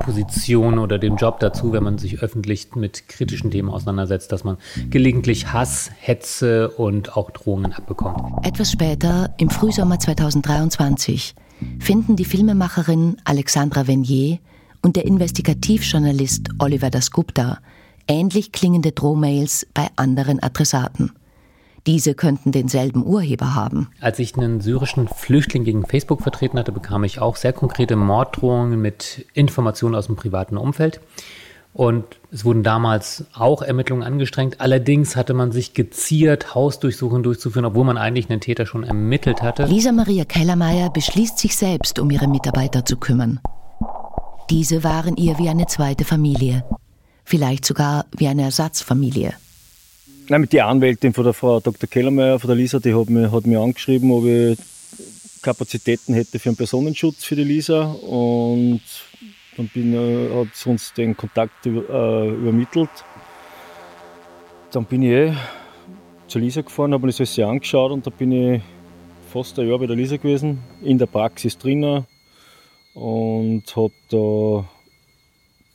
[0.00, 4.56] Position oder dem Job dazu, wenn man sich öffentlich mit kritischen Themen auseinandersetzt, dass man
[4.88, 8.46] gelegentlich Hass, Hetze und auch Drohungen abbekommt.
[8.46, 11.34] Etwas später, im Frühsommer 2023,
[11.80, 14.38] finden die Filmemacherin Alexandra Venier
[14.80, 17.58] und der Investigativjournalist Oliver Dasgupta
[18.06, 21.12] ähnlich klingende Drohmails bei anderen Adressaten.
[21.86, 23.88] Diese könnten denselben Urheber haben.
[24.00, 28.80] Als ich einen syrischen Flüchtling gegen Facebook vertreten hatte, bekam ich auch sehr konkrete Morddrohungen
[28.80, 31.00] mit Informationen aus dem privaten Umfeld.
[31.74, 34.60] Und es wurden damals auch Ermittlungen angestrengt.
[34.60, 39.64] Allerdings hatte man sich geziert, Hausdurchsuchungen durchzuführen, obwohl man eigentlich einen Täter schon ermittelt hatte.
[39.64, 43.40] Lisa Maria Kellermeier beschließt sich selbst, um ihre Mitarbeiter zu kümmern.
[44.50, 46.64] Diese waren ihr wie eine zweite Familie.
[47.24, 49.34] Vielleicht sogar wie eine Ersatzfamilie.
[50.30, 51.88] Nein, mit der Anwältin von der Frau Dr.
[51.88, 54.58] Kellermeier, von der Lisa, die hat mich, hat angeschrieben, ob ich
[55.40, 57.84] Kapazitäten hätte für einen Personenschutz für die Lisa.
[57.92, 58.82] Und
[59.56, 62.90] dann bin, äh, hat sie uns den Kontakt äh, übermittelt.
[64.70, 65.34] Dann bin ich eh
[66.26, 68.62] zur Lisa gefahren, habe mir das alles angeschaut und da bin ich
[69.32, 72.04] fast ein Jahr bei der Lisa gewesen, in der Praxis drinnen
[72.92, 74.68] und habe da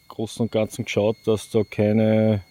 [0.09, 2.43] Großen und Ganzen geschaut, dass da keine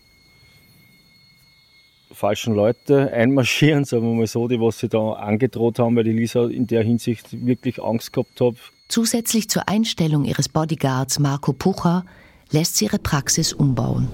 [2.23, 6.13] falschen Leute einmarschieren, sagen wir mal so, die was sie da angedroht haben, weil die
[6.13, 8.55] Lisa in der Hinsicht wirklich Angst gehabt hat.
[8.87, 12.05] Zusätzlich zur Einstellung ihres Bodyguards Marco Pucher
[12.53, 14.09] lässt sie ihre Praxis umbauen.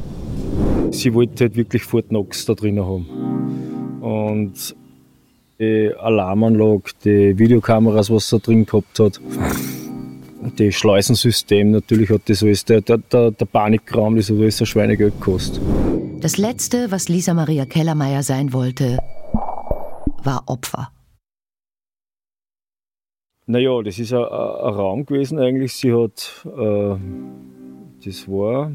[0.90, 3.07] Sie wollte halt wirklich Fort Knox da drinnen haben.
[4.01, 4.75] Und
[5.59, 9.21] die Alarmanlage, die Videokameras, was sie da drin gehabt hat,
[10.56, 14.66] das Schleusensystem, natürlich hat das alles, der, der, der, der Panikraum, das hat alles ein
[14.66, 15.62] Schweinegeld gekostet.
[16.20, 18.98] Das Letzte, was Lisa Maria Kellermeier sein wollte,
[20.24, 20.90] war Opfer.
[23.46, 25.72] Naja, das ist ein, ein Raum gewesen eigentlich.
[25.72, 26.96] Sie hat, äh,
[28.04, 28.70] das war,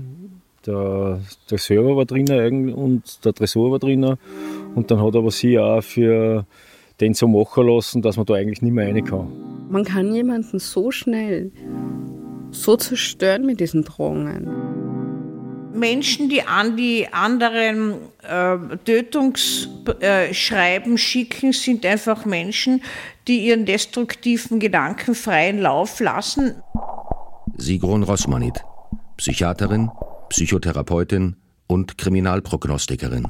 [0.65, 4.17] der, der Server war drinnen und der Tresor war drinnen.
[4.73, 6.45] Und dann hat aber sie auch für
[6.99, 9.52] den so machen lassen, dass man da eigentlich nicht mehr rein kann.
[9.73, 11.51] Man kann jemanden so schnell
[12.51, 14.47] so zerstören mit diesen Drohungen.
[15.73, 22.83] Menschen, die an die anderen äh, Tötungsschreiben äh, schicken, sind einfach Menschen,
[23.27, 26.61] die ihren destruktiven Gedanken freien Lauf lassen.
[27.57, 28.63] Sigrun Rossmanit,
[29.17, 29.89] Psychiaterin,
[30.29, 33.25] Psychotherapeutin und Kriminalprognostikerin.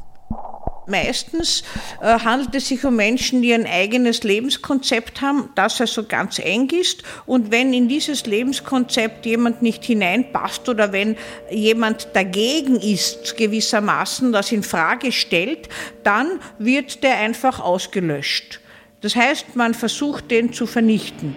[0.88, 1.64] Meistens
[2.02, 6.70] äh, handelt es sich um Menschen, die ein eigenes Lebenskonzept haben, das also ganz eng
[6.70, 7.04] ist.
[7.26, 11.16] Und wenn in dieses Lebenskonzept jemand nicht hineinpasst oder wenn
[11.50, 15.70] jemand dagegen ist, gewissermaßen das in Frage stellt,
[16.04, 18.60] dann wird der einfach ausgelöscht.
[19.02, 21.36] Das heißt, man versucht, den zu vernichten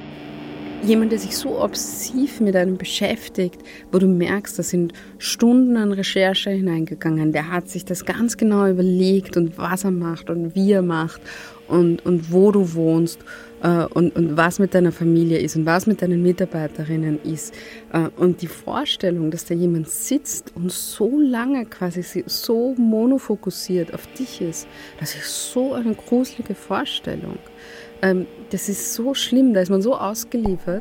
[0.86, 3.60] jemand, der sich so obsessiv mit einem beschäftigt,
[3.92, 8.66] wo du merkst, da sind Stunden an Recherche hineingegangen, der hat sich das ganz genau
[8.68, 11.20] überlegt und was er macht und wie er macht
[11.68, 13.18] und, und wo du wohnst
[13.62, 17.54] äh, und, und was mit deiner Familie ist und was mit deinen Mitarbeiterinnen ist.
[17.92, 24.06] Äh, und die Vorstellung, dass da jemand sitzt und so lange quasi so monofokussiert auf
[24.18, 24.68] dich ist,
[25.00, 27.38] das ist so eine gruselige Vorstellung.
[28.06, 30.80] Ähm, das ist so schlimm, da ist man so ausgeliefert.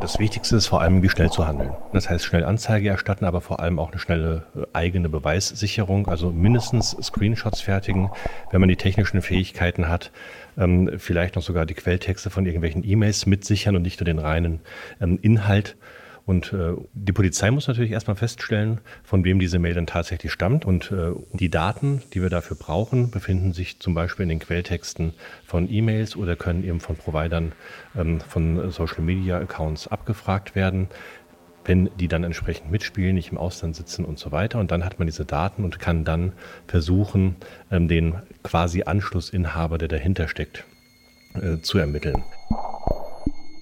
[0.00, 1.72] Das Wichtigste ist vor allem, wie schnell zu handeln.
[1.92, 6.30] Das heißt, schnell Anzeige erstatten, aber vor allem auch eine schnelle äh, eigene Beweissicherung, also
[6.30, 8.10] mindestens Screenshots fertigen,
[8.52, 10.12] wenn man die technischen Fähigkeiten hat,
[10.56, 14.60] ähm, vielleicht noch sogar die Quelltexte von irgendwelchen E-Mails mitsichern und nicht nur den reinen
[15.00, 15.76] ähm, Inhalt.
[16.28, 20.66] Und äh, die Polizei muss natürlich erstmal feststellen, von wem diese Mail dann tatsächlich stammt.
[20.66, 25.14] Und äh, die Daten, die wir dafür brauchen, befinden sich zum Beispiel in den Quelltexten
[25.46, 27.52] von E-Mails oder können eben von Providern
[27.96, 30.88] ähm, von Social Media Accounts abgefragt werden
[31.64, 34.58] wenn die dann entsprechend mitspielen, nicht im Ausland sitzen und so weiter.
[34.58, 36.32] Und dann hat man diese Daten und kann dann
[36.66, 37.36] versuchen,
[37.70, 40.64] ähm, den quasi Anschlussinhaber, der dahinter steckt,
[41.34, 42.24] äh, zu ermitteln.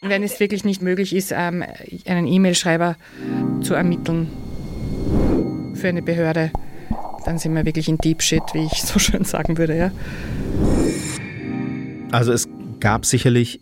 [0.03, 1.65] Wenn es wirklich nicht möglich ist, ähm,
[2.07, 2.97] einen E-Mail-Schreiber
[3.61, 4.29] zu ermitteln
[5.75, 6.51] für eine Behörde,
[7.25, 9.77] dann sind wir wirklich in Deep Shit, wie ich so schön sagen würde.
[9.77, 9.91] Ja.
[12.13, 12.49] Also es
[12.81, 13.61] gab sicherlich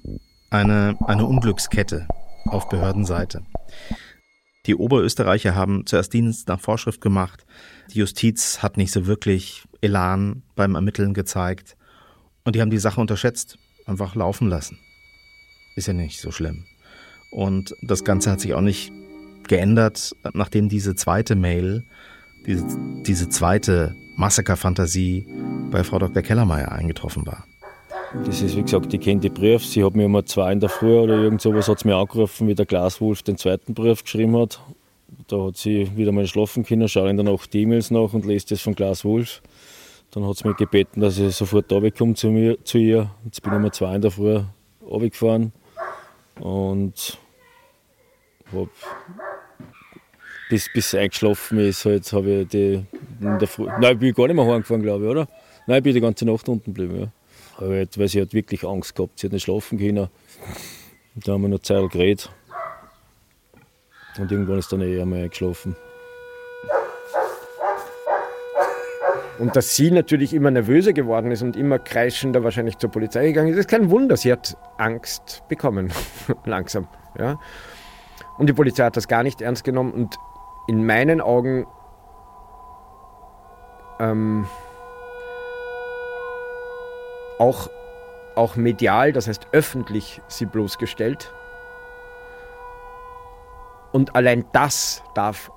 [0.51, 2.07] eine, eine Unglückskette
[2.47, 3.43] auf Behördenseite.
[4.67, 7.45] Die Oberösterreicher haben zuerst Dienst nach Vorschrift gemacht.
[7.93, 11.77] Die Justiz hat nicht so wirklich Elan beim Ermitteln gezeigt.
[12.45, 14.79] Und die haben die Sache unterschätzt, einfach laufen lassen.
[15.77, 16.65] Ist ja nicht so schlimm.
[17.31, 18.93] Und das Ganze hat sich auch nicht
[19.49, 21.85] geändert, nachdem diese zweite Mail,
[22.47, 22.65] diese,
[23.07, 25.27] diese zweite Massakerfantasie
[25.71, 26.23] bei Frau Dr.
[26.23, 27.45] Kellermeier eingetroffen war.
[28.25, 29.67] Das ist, wie gesagt, ich kenne die Brief.
[29.67, 32.55] Sie hat mir immer zwei in der Früh oder irgend sowas hat mir angerufen, wie
[32.55, 34.61] der Glaswolf den zweiten Brief geschrieben hat.
[35.27, 38.25] Da hat sie wieder mal schlafen können, schaue in der Nacht die E-Mails nach und
[38.25, 39.43] lese das von Glaswolf.
[40.13, 43.11] Dann hat sie mich gebeten, dass ich sofort runterkomme zu, zu ihr.
[43.25, 44.41] Jetzt bin ich immer zwei in der Früh
[44.87, 45.53] runtergefahren
[46.41, 47.19] und
[48.53, 48.71] habe
[50.51, 52.85] bis, bis eingeschlafen ist, halt, habe ich die
[53.21, 55.29] in der Früh, nein, bin ich gar nicht mehr heimgefahren, glaube ich, oder?
[55.67, 57.09] Nein, ich bin die ganze Nacht unten geblieben, ja.
[57.59, 60.09] Halt, weil sie hat wirklich Angst gehabt, sie hat nicht schlafen können.
[61.15, 62.29] Da haben wir noch Zeit geredet.
[64.19, 65.77] Und irgendwann ist dann eh einmal eingeschlafen.
[69.39, 73.49] Und dass sie natürlich immer nervöser geworden ist und immer kreischender wahrscheinlich zur Polizei gegangen
[73.49, 74.17] ist, ist kein Wunder.
[74.17, 75.93] Sie hat Angst bekommen,
[76.45, 76.87] langsam.
[77.19, 77.41] Ja.
[78.39, 79.93] Und die Polizei hat das gar nicht ernst genommen.
[79.93, 80.17] Und
[80.69, 81.67] in meinen Augen
[83.99, 84.47] ähm,
[87.39, 87.69] auch,
[88.37, 91.33] auch medial, das heißt öffentlich, sie bloßgestellt.
[93.93, 95.51] Und allein das darf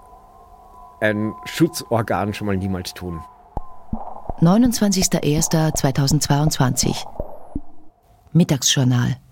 [0.99, 3.21] ein Schutzorgan schon mal niemals tun.
[4.41, 6.95] 29.01.2022
[8.34, 9.26] Mittagsjournal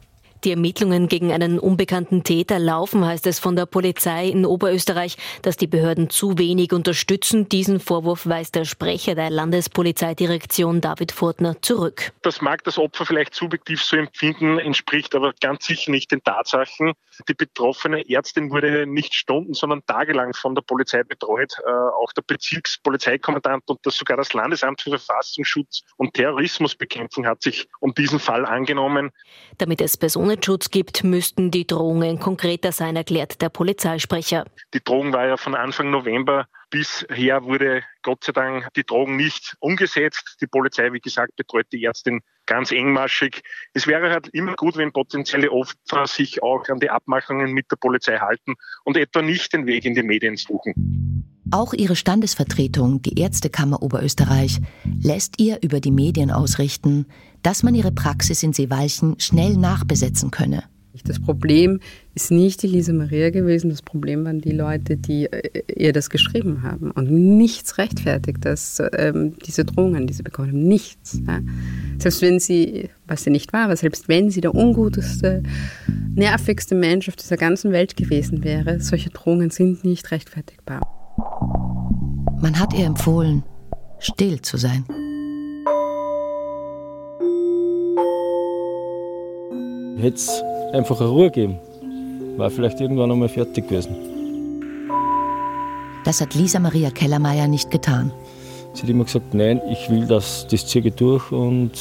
[0.46, 5.58] die Ermittlungen gegen einen unbekannten Täter laufen, heißt es von der Polizei in Oberösterreich, dass
[5.58, 7.50] die Behörden zu wenig unterstützen.
[7.50, 12.12] Diesen Vorwurf weist der Sprecher der Landespolizeidirektion David Furtner zurück.
[12.22, 16.94] Das mag das Opfer vielleicht subjektiv so empfinden, entspricht aber ganz sicher nicht den Tatsachen.
[17.28, 21.54] Die betroffene Ärztin wurde nicht stunden, sondern tagelang von der Polizei betreut.
[21.66, 27.68] Äh, auch der Bezirkspolizeikommandant und das sogar das Landesamt für Verfassungsschutz und Terrorismusbekämpfung hat sich
[27.80, 29.12] um diesen Fall angenommen.
[29.58, 34.46] Damit es Personen Schutz gibt, müssten die Drohungen konkreter sein, erklärt der Polizeisprecher.
[34.74, 39.56] Die Drohung war ja von Anfang November bisher wurde Gott sei Dank die Drohung nicht
[39.60, 40.38] umgesetzt.
[40.42, 43.42] Die Polizei, wie gesagt, betreut die Ärztin ganz engmaschig.
[43.74, 47.78] Es wäre halt immer gut, wenn potenzielle Opfer sich auch an die Abmachungen mit der
[47.78, 51.35] Polizei halten und etwa nicht den Weg in die Medien suchen.
[51.52, 54.60] Auch ihre Standesvertretung, die Ärztekammer Oberösterreich,
[55.02, 57.06] lässt ihr über die Medien ausrichten,
[57.44, 60.64] dass man ihre Praxis in Seewalchen schnell nachbesetzen könne.
[61.04, 61.80] Das Problem
[62.16, 66.10] ist nicht die Lisa Maria gewesen, das Problem waren die Leute, die äh, ihr das
[66.10, 66.92] geschrieben haben.
[66.92, 70.68] Und nichts rechtfertigt das, ähm, diese Drohungen, die sie bekommen haben.
[70.68, 71.20] Nichts.
[71.28, 71.42] Ja.
[72.00, 75.44] Selbst wenn sie, was sie nicht war, aber selbst wenn sie der unguteste,
[76.16, 80.95] nervigste Mensch auf dieser ganzen Welt gewesen wäre, solche Drohungen sind nicht rechtfertigbar.
[81.18, 83.44] Man hat ihr empfohlen,
[84.00, 84.86] still zu sein.
[89.98, 91.58] Hätte es einfach eine Ruhe geben,
[92.38, 93.96] war vielleicht irgendwann einmal fertig gewesen.
[96.04, 98.12] Das hat Lisa Maria Kellermeier nicht getan.
[98.74, 101.72] Sie hat immer gesagt, nein, ich will das, das ziehe durch und...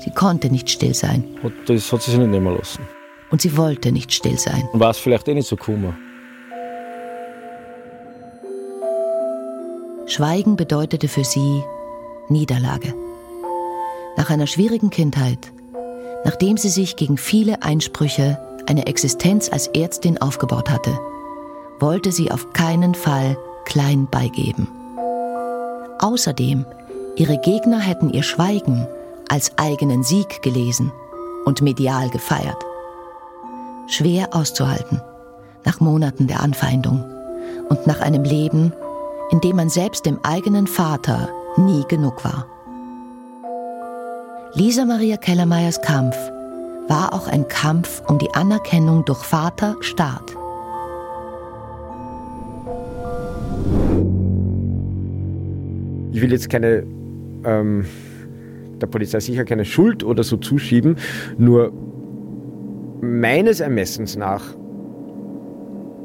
[0.00, 1.24] Sie konnte nicht still sein.
[1.42, 2.86] Und das hat sie sich nicht nehmen lassen.
[3.30, 4.68] Und sie wollte nicht still sein.
[4.74, 5.94] War es vielleicht eh nicht so kummer.
[10.12, 11.64] Schweigen bedeutete für sie
[12.28, 12.92] Niederlage.
[14.18, 15.50] Nach einer schwierigen Kindheit,
[16.26, 20.90] nachdem sie sich gegen viele Einsprüche eine Existenz als Ärztin aufgebaut hatte,
[21.80, 24.68] wollte sie auf keinen Fall klein beigeben.
[25.98, 26.66] Außerdem,
[27.16, 28.86] ihre Gegner hätten ihr Schweigen
[29.30, 30.92] als eigenen Sieg gelesen
[31.46, 32.62] und medial gefeiert.
[33.86, 35.00] Schwer auszuhalten,
[35.64, 37.02] nach Monaten der Anfeindung
[37.70, 38.74] und nach einem Leben,
[39.32, 42.46] in dem man selbst dem eigenen Vater nie genug war.
[44.54, 46.16] Lisa Maria Kellermeyers Kampf
[46.88, 50.36] war auch ein Kampf um die Anerkennung durch Vater Staat.
[56.12, 56.84] Ich will jetzt keine,
[57.44, 57.86] ähm,
[58.82, 60.98] der Polizei sicher keine Schuld oder so zuschieben,
[61.38, 61.72] nur
[63.00, 64.42] meines Ermessens nach,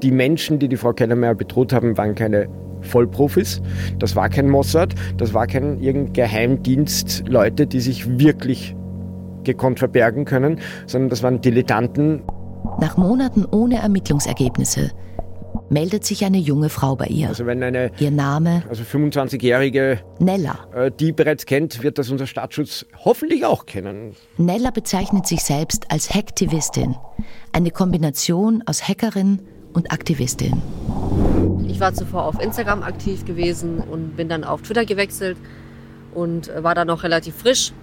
[0.01, 2.47] die Menschen, die die Frau Kellermeier bedroht haben, waren keine
[2.81, 3.61] Vollprofis.
[3.99, 8.75] Das war kein Mossad, das war kein irgendein Geheimdienst, Leute, die sich wirklich
[9.43, 12.21] gekonnt verbergen können, sondern das waren Dilettanten.
[12.79, 14.91] Nach Monaten ohne Ermittlungsergebnisse
[15.69, 17.27] meldet sich eine junge Frau bei ihr.
[17.29, 22.27] Also wenn eine, ihr Name, also 25-jährige Nella, äh, die bereits kennt, wird das unser
[22.27, 24.15] Staatsschutz hoffentlich auch kennen.
[24.37, 26.95] Nella bezeichnet sich selbst als Hacktivistin,
[27.51, 29.39] eine Kombination aus Hackerin
[29.77, 30.61] und Aktivistin.
[31.67, 35.37] Ich war zuvor auf Instagram aktiv gewesen und bin dann auf Twitter gewechselt
[36.15, 37.73] und war da noch relativ frisch.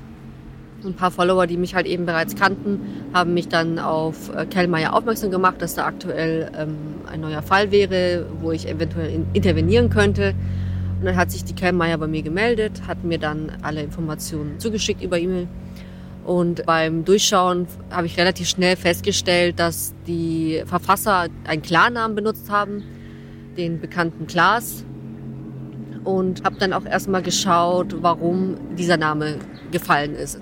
[0.84, 2.80] Ein paar Follower, die mich halt eben bereits kannten,
[3.14, 6.76] haben mich dann auf äh, Kellmeier aufmerksam gemacht, dass da aktuell ähm,
[7.10, 10.34] ein neuer Fall wäre, wo ich eventuell in intervenieren könnte.
[10.98, 15.02] Und dann hat sich die Kellmeier bei mir gemeldet, hat mir dann alle Informationen zugeschickt
[15.02, 15.46] über E-Mail.
[16.24, 22.82] Und beim Durchschauen habe ich relativ schnell festgestellt, dass die Verfasser einen Klarnamen benutzt haben,
[23.58, 24.84] den bekannten Klaas.
[26.04, 29.38] Und habe dann auch erstmal geschaut, warum dieser Name
[29.70, 30.40] gefallen ist.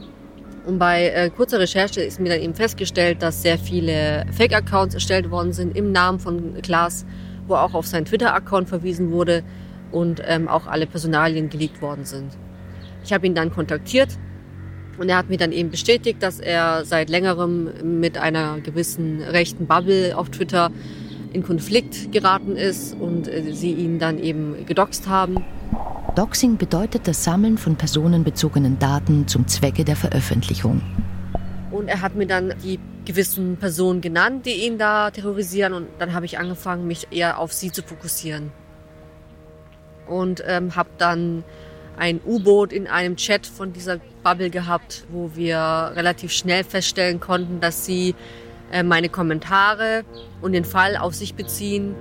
[0.67, 5.31] Und bei äh, kurzer Recherche ist mir dann eben festgestellt, dass sehr viele Fake-Accounts erstellt
[5.31, 7.05] worden sind im Namen von Klaas,
[7.49, 9.43] wo auch auf seinen Twitter-Account verwiesen wurde
[9.91, 12.37] und ähm, auch alle Personalien geleakt worden sind.
[13.05, 14.17] Ich habe ihn dann kontaktiert
[14.99, 19.67] und er hat mir dann eben bestätigt, dass er seit längerem mit einer gewissen rechten
[19.67, 20.71] Bubble auf Twitter
[21.33, 25.45] in Konflikt geraten ist und äh, sie ihn dann eben gedoxt haben.
[26.15, 30.83] Doxing bedeutet das Sammeln von personenbezogenen Daten zum Zwecke der Veröffentlichung.
[31.71, 35.73] Und er hat mir dann die gewissen Personen genannt, die ihn da terrorisieren.
[35.73, 38.53] Und dann habe ich angefangen, mich eher auf sie zu fokussieren.
[40.07, 41.45] Und ähm, habe dann
[41.97, 47.61] ein U-Boot in einem Chat von dieser Bubble gehabt, wo wir relativ schnell feststellen konnten,
[47.61, 48.15] dass sie
[48.71, 50.05] äh, meine Kommentare
[50.41, 51.95] und den Fall auf sich beziehen,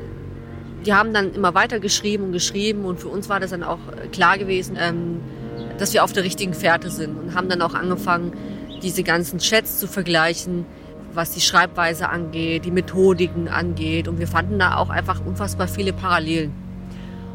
[0.85, 3.79] die haben dann immer weiter geschrieben und geschrieben und für uns war das dann auch
[4.11, 5.21] klar gewesen, ähm,
[5.77, 8.33] dass wir auf der richtigen Fährte sind und haben dann auch angefangen,
[8.81, 10.65] diese ganzen Chats zu vergleichen,
[11.13, 15.93] was die Schreibweise angeht, die Methodiken angeht und wir fanden da auch einfach unfassbar viele
[15.93, 16.53] Parallelen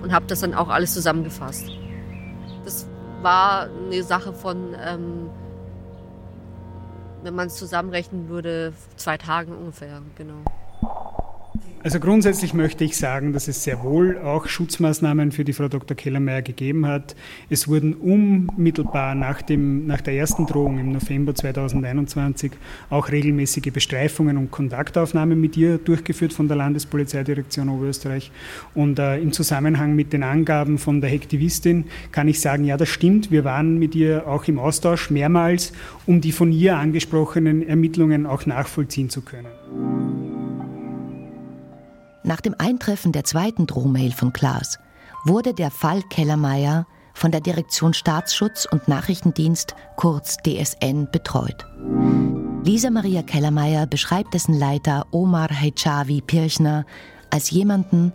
[0.03, 1.71] und habe das dann auch alles zusammengefasst.
[3.27, 5.31] War eine Sache von, ähm,
[7.25, 10.45] wenn man es zusammenrechnen würde, zwei Tagen ungefähr, genau.
[11.87, 15.97] Also grundsätzlich möchte ich sagen, dass es sehr wohl auch Schutzmaßnahmen für die Frau Dr.
[15.97, 17.15] Kellermeier gegeben hat.
[17.49, 22.51] Es wurden unmittelbar nach, dem, nach der ersten Drohung im November 2021
[22.91, 28.33] auch regelmäßige Bestreifungen und Kontaktaufnahmen mit ihr durchgeführt von der Landespolizeidirektion Oberösterreich.
[28.75, 32.89] Und äh, im Zusammenhang mit den Angaben von der Hektivistin kann ich sagen, ja, das
[32.89, 33.31] stimmt.
[33.31, 35.73] Wir waren mit ihr auch im Austausch mehrmals,
[36.05, 40.36] um die von ihr angesprochenen Ermittlungen auch nachvollziehen zu können.
[42.27, 44.81] Nach dem Eintreffen der zweiten Drohmail von Klaas
[45.25, 51.65] wurde der Fall Kellermeier von der Direktion Staatsschutz und Nachrichtendienst, kurz DSN, betreut.
[52.65, 56.85] Lisa Maria Kellermeier beschreibt dessen Leiter Omar Heichavi Pirchner
[57.31, 58.13] als jemanden,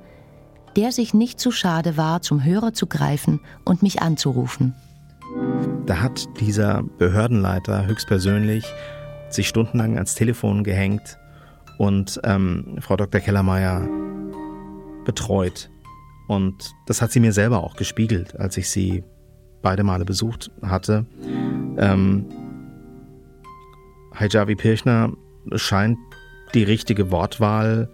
[0.76, 4.76] der sich nicht zu schade war, zum Hörer zu greifen und mich anzurufen.
[5.86, 8.66] Da hat dieser Behördenleiter höchstpersönlich
[9.30, 11.18] sich stundenlang ans Telefon gehängt
[11.82, 13.20] und ähm, Frau Dr.
[13.20, 13.90] Kellermeier
[15.04, 15.72] betreut.
[16.28, 19.04] Und das hat sie mir selber auch gespiegelt, als ich sie
[19.64, 21.08] beide Male besucht hatte.
[21.80, 22.28] Ähm,
[24.16, 25.12] Hijavi Pirchner
[25.56, 25.98] scheint
[26.54, 27.90] die richtige Wortwahl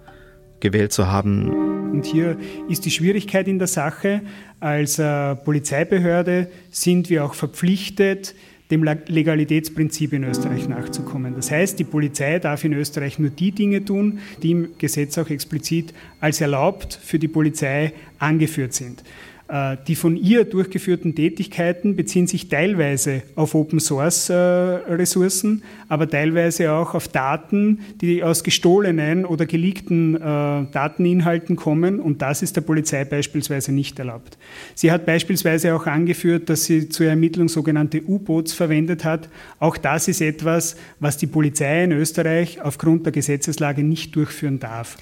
[0.59, 1.49] gewählt zu haben.
[1.93, 2.35] Und hier
[2.67, 4.19] ist die Schwierigkeit in der Sache.
[4.59, 8.35] Als äh, Polizeibehörde sind wir auch verpflichtet,
[8.69, 11.35] dem Legalitätsprinzip in Österreich nachzukommen.
[11.35, 15.29] Das heißt, die Polizei darf in Österreich nur die Dinge tun, die im Gesetz auch
[15.29, 19.03] explizit als erlaubt für die Polizei angeführt sind.
[19.49, 27.07] Äh, die von ihr durchgeführten Tätigkeiten beziehen sich teilweise auf Open-Source-Ressourcen, aber teilweise auch auf
[27.07, 33.71] Daten, die aus gestohlenen oder geleakten äh, Dateninhalten kommen und das ist der Polizei beispielsweise
[33.71, 34.37] nicht erlaubt.
[34.75, 39.29] Sie hat beispielsweise auch angeführt, dass sie zur Ermittlung sogenannte U-Boots verwendet hat.
[39.59, 44.97] Auch das ist etwas, was die Polizei in Österreich aufgrund der Gesetzeslage nicht durchführen darf.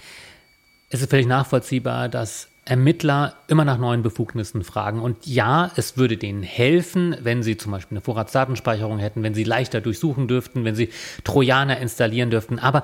[0.89, 4.99] Es ist völlig nachvollziehbar, dass Ermittler immer nach neuen Befugnissen fragen.
[4.99, 9.43] Und ja, es würde denen helfen, wenn sie zum Beispiel eine Vorratsdatenspeicherung hätten, wenn sie
[9.43, 10.89] leichter durchsuchen dürften, wenn sie
[11.23, 12.57] Trojaner installieren dürften.
[12.57, 12.83] Aber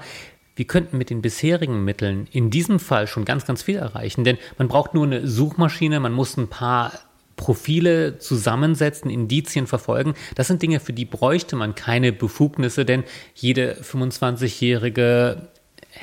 [0.55, 4.23] wir könnten mit den bisherigen Mitteln in diesem Fall schon ganz, ganz viel erreichen.
[4.23, 6.91] Denn man braucht nur eine Suchmaschine, man muss ein paar
[7.35, 10.13] Profile zusammensetzen, Indizien verfolgen.
[10.35, 13.03] Das sind Dinge, für die bräuchte man keine Befugnisse, denn
[13.33, 15.49] jede 25-jährige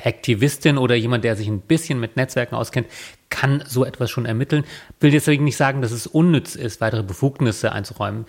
[0.03, 2.87] Aktivistin oder jemand, der sich ein bisschen mit Netzwerken auskennt,
[3.29, 4.63] kann so etwas schon ermitteln.
[4.99, 8.25] Will deswegen nicht sagen, dass es unnütz ist, weitere Befugnisse einzuräumen.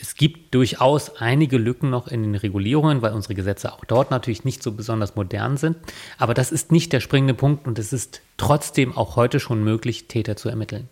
[0.00, 4.44] Es gibt durchaus einige Lücken noch in den Regulierungen, weil unsere Gesetze auch dort natürlich
[4.44, 5.76] nicht so besonders modern sind.
[6.18, 10.08] Aber das ist nicht der springende Punkt und es ist trotzdem auch heute schon möglich,
[10.08, 10.88] Täter zu ermitteln.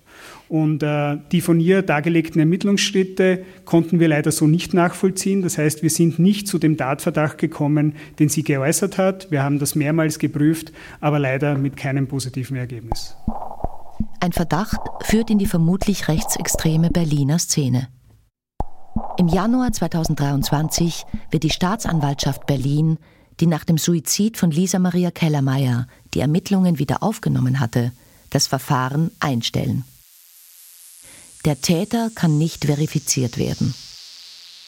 [0.49, 5.43] Und äh, die von ihr dargelegten Ermittlungsschritte konnten wir leider so nicht nachvollziehen.
[5.43, 9.31] Das heißt, wir sind nicht zu dem Tatverdacht gekommen, den sie geäußert hat.
[9.31, 13.17] Wir haben das mehrmals geprüft, aber leider mit keinem positiven Ergebnis.
[14.23, 17.89] Ein Verdacht führt in die vermutlich rechtsextreme Berliner Szene.
[19.17, 22.99] Im Januar 2023 wird die Staatsanwaltschaft Berlin,
[23.41, 27.93] die nach dem Suizid von Lisa Maria Kellermeier die Ermittlungen wieder aufgenommen hatte,
[28.29, 29.85] das Verfahren einstellen.
[31.47, 33.75] Der Täter kann nicht verifiziert werden.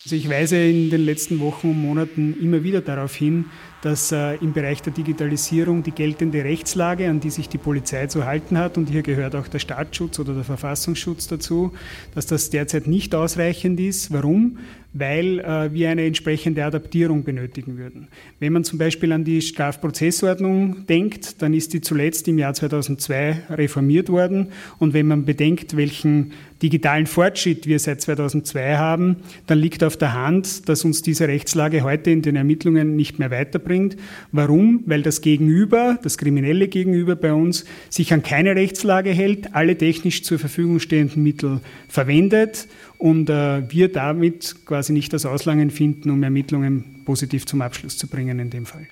[0.05, 3.45] Also ich weise in den letzten Wochen und Monaten immer wieder darauf hin,
[3.83, 8.25] dass äh, im Bereich der Digitalisierung die geltende Rechtslage, an die sich die Polizei zu
[8.25, 11.73] halten hat, und hier gehört auch der Staatsschutz oder der Verfassungsschutz dazu,
[12.17, 14.13] dass das derzeit nicht ausreichend ist.
[14.13, 14.59] Warum?
[14.93, 18.09] Weil äh, wir eine entsprechende Adaptierung benötigen würden.
[18.41, 23.45] Wenn man zum Beispiel an die Strafprozessordnung denkt, dann ist die zuletzt im Jahr 2002
[23.51, 24.49] reformiert worden.
[24.79, 26.33] Und wenn man bedenkt, welchen
[26.63, 29.17] digitalen Fortschritt wir seit 2002 haben,
[29.47, 33.31] dann liegt auf der Hand, dass uns diese Rechtslage heute in den Ermittlungen nicht mehr
[33.31, 33.97] weiterbringt.
[34.31, 34.83] Warum?
[34.87, 40.23] Weil das Gegenüber, das kriminelle Gegenüber bei uns, sich an keine Rechtslage hält, alle technisch
[40.23, 42.69] zur Verfügung stehenden Mittel verwendet
[43.03, 48.07] und äh, wir damit quasi nicht das Auslangen finden, um Ermittlungen positiv zum Abschluss zu
[48.07, 48.87] bringen in dem Fall.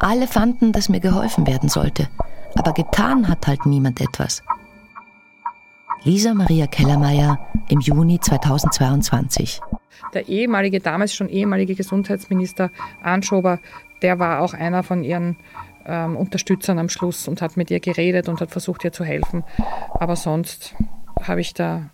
[0.00, 2.10] Alle fanden, dass mir geholfen werden sollte,
[2.54, 4.42] aber getan hat halt niemand etwas.
[6.04, 9.62] Lisa Maria Kellermeier im Juni 2022.
[10.12, 12.70] Der ehemalige, damals schon ehemalige Gesundheitsminister
[13.02, 13.58] Anschober,
[14.02, 15.36] der war auch einer von ihren
[15.86, 19.44] ähm, Unterstützern am Schluss und hat mit ihr geredet und hat versucht, ihr zu helfen.
[19.94, 20.74] Aber sonst
[21.22, 21.90] habe ich da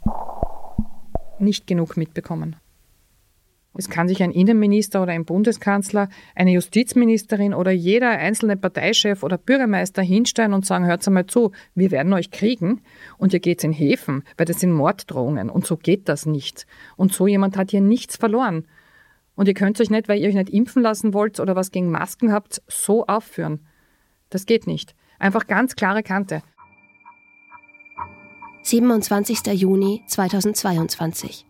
[1.38, 2.56] nicht genug mitbekommen.
[3.76, 9.36] Es kann sich ein Innenminister oder ein Bundeskanzler, eine Justizministerin oder jeder einzelne Parteichef oder
[9.36, 12.82] Bürgermeister hinstellen und sagen, hört einmal zu, wir werden euch kriegen
[13.18, 16.66] und ihr geht's in Häfen, weil das sind Morddrohungen und so geht das nicht.
[16.96, 18.66] Und so jemand hat hier nichts verloren.
[19.34, 21.90] Und ihr könnt euch nicht, weil ihr euch nicht impfen lassen wollt oder was gegen
[21.90, 23.66] Masken habt, so aufführen.
[24.30, 24.94] Das geht nicht.
[25.18, 26.42] Einfach ganz klare Kante.
[28.66, 29.46] 27.
[29.52, 31.44] Juni 2022.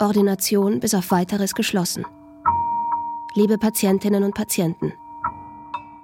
[0.00, 2.06] Ordination bis auf weiteres geschlossen.
[3.34, 4.94] Liebe Patientinnen und Patienten,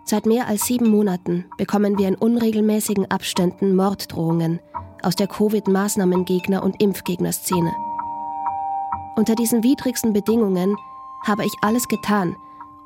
[0.05, 4.61] seit mehr als sieben Monaten bekommen wir in unregelmäßigen Abständen Morddrohungen
[5.01, 7.73] aus der Covid-Maßnahmengegner- und Impfgegnerszene.
[9.17, 10.77] Unter diesen widrigsten Bedingungen
[11.25, 12.37] habe ich alles getan,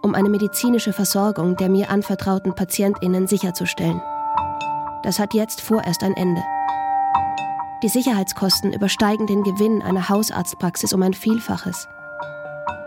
[0.02, 4.00] um eine medizinische Versorgung der mir anvertrauten Patientinnen sicherzustellen.
[5.02, 6.44] Das hat jetzt vorerst ein Ende.
[7.82, 11.86] Die Sicherheitskosten übersteigen den Gewinn einer Hausarztpraxis um ein Vielfaches.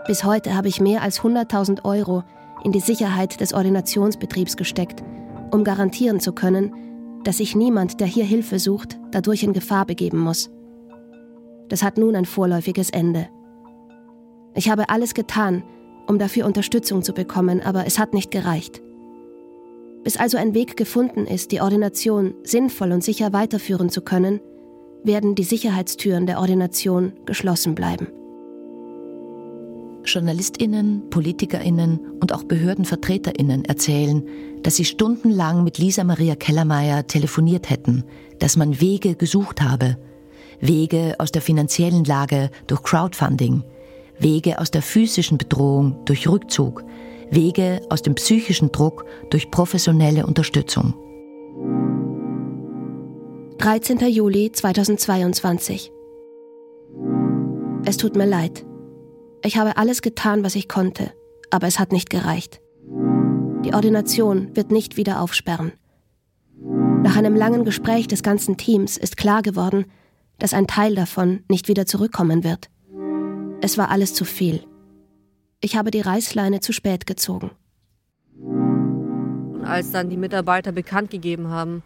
[0.08, 2.24] Bis heute habe ich mehr als 100.000 Euro
[2.64, 5.04] in die Sicherheit des Ordinationsbetriebs gesteckt,
[5.52, 6.72] um garantieren zu können,
[7.22, 10.50] dass sich niemand, der hier Hilfe sucht, dadurch in Gefahr begeben muss.
[11.68, 13.28] Das hat nun ein vorläufiges Ende.
[14.54, 15.62] Ich habe alles getan,
[16.08, 18.82] um dafür Unterstützung zu bekommen, aber es hat nicht gereicht.
[20.04, 24.40] Bis also ein Weg gefunden ist, die Ordination sinnvoll und sicher weiterführen zu können,
[25.04, 28.08] werden die Sicherheitstüren der Ordination geschlossen bleiben.
[30.04, 34.26] Journalistinnen, Politikerinnen und auch Behördenvertreterinnen erzählen,
[34.62, 38.04] dass sie stundenlang mit Lisa Maria Kellermeier telefoniert hätten,
[38.38, 39.98] dass man Wege gesucht habe.
[40.60, 43.62] Wege aus der finanziellen Lage durch Crowdfunding,
[44.18, 46.84] Wege aus der physischen Bedrohung durch Rückzug,
[47.30, 50.94] Wege aus dem psychischen Druck durch professionelle Unterstützung.
[53.58, 53.98] 13.
[54.08, 55.92] Juli 2022.
[57.84, 58.64] Es tut mir leid.
[59.44, 61.12] Ich habe alles getan, was ich konnte,
[61.50, 62.60] aber es hat nicht gereicht.
[63.64, 65.72] Die Ordination wird nicht wieder aufsperren.
[67.02, 69.86] Nach einem langen Gespräch des ganzen Teams ist klar geworden,
[70.38, 72.70] dass ein Teil davon nicht wieder zurückkommen wird.
[73.60, 74.67] Es war alles zu viel.
[75.60, 77.50] Ich habe die Reißleine zu spät gezogen.
[79.64, 81.82] Als dann die Mitarbeiter bekannt gegeben haben,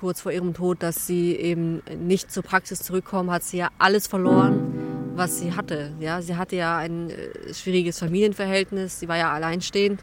[0.00, 4.06] kurz vor ihrem Tod, dass sie eben nicht zur Praxis zurückkommen, hat sie ja alles
[4.06, 5.92] verloren, was sie hatte.
[6.00, 10.00] Ja, sie hatte ja ein äh, schwieriges Familienverhältnis, sie war ja alleinstehend,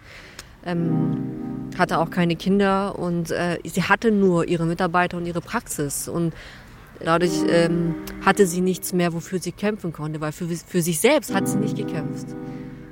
[0.64, 6.08] ähm, hatte auch keine Kinder und äh, sie hatte nur ihre Mitarbeiter und ihre Praxis
[6.08, 6.36] und
[7.04, 11.34] dadurch ähm, hatte sie nichts mehr, wofür sie kämpfen konnte, weil für, für sich selbst
[11.34, 12.28] hat sie nicht gekämpft.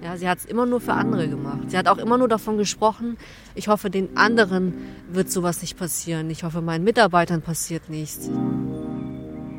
[0.02, 1.70] Ja, sie hat es immer nur für andere gemacht.
[1.70, 3.18] Sie hat auch immer nur davon gesprochen,
[3.56, 4.74] ich hoffe, den anderen
[5.12, 6.30] wird sowas nicht passieren.
[6.30, 8.30] Ich hoffe, meinen Mitarbeitern passiert nichts.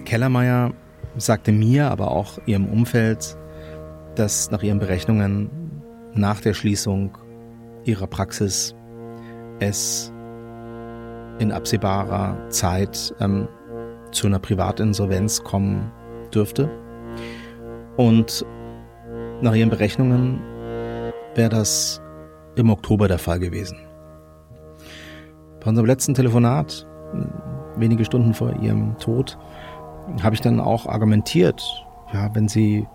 [0.06, 0.72] Kellermeier
[1.16, 3.36] sagte mir, aber auch ihrem Umfeld,
[4.14, 5.50] dass nach ihren Berechnungen
[6.14, 7.16] nach der Schließung
[7.84, 8.74] ihrer Praxis
[9.58, 10.12] es
[11.38, 13.48] in absehbarer Zeit ähm,
[14.12, 15.90] zu einer Privatinsolvenz kommen
[16.34, 16.70] dürfte.
[17.96, 18.44] Und
[19.42, 20.40] nach ihren Berechnungen
[21.34, 22.00] wäre das
[22.56, 23.78] im Oktober der Fall gewesen.
[25.60, 26.86] Bei unserem letzten Telefonat,
[27.76, 29.38] wenige Stunden vor ihrem Tod,
[30.22, 31.62] habe ich dann auch argumentiert,
[32.12, 32.86] ja, wenn sie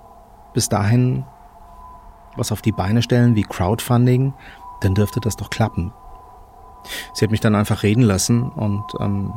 [0.53, 1.25] bis dahin
[2.37, 4.33] was auf die Beine stellen wie Crowdfunding,
[4.81, 5.93] dann dürfte das doch klappen.
[7.13, 9.33] Sie hat mich dann einfach reden lassen und ähm,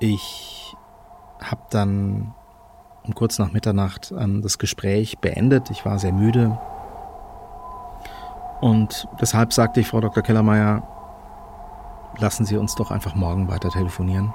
[0.00, 0.74] ich
[1.40, 2.34] habe dann
[3.08, 5.70] um kurz nach Mitternacht ähm, das Gespräch beendet.
[5.70, 6.58] Ich war sehr müde.
[8.60, 10.22] Und deshalb sagte ich Frau Dr.
[10.22, 10.82] Kellermeier,
[12.18, 14.32] lassen Sie uns doch einfach morgen weiter telefonieren.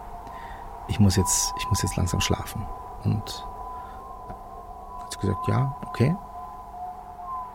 [0.88, 2.66] Ich muss jetzt, ich muss jetzt langsam schlafen.
[3.04, 3.46] Und
[5.02, 6.16] hat sie gesagt, ja, okay.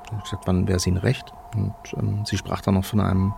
[0.05, 1.35] Ich habe gesagt, wann wäre es Ihnen recht?
[1.55, 3.35] Und ähm, sie sprach dann noch von einem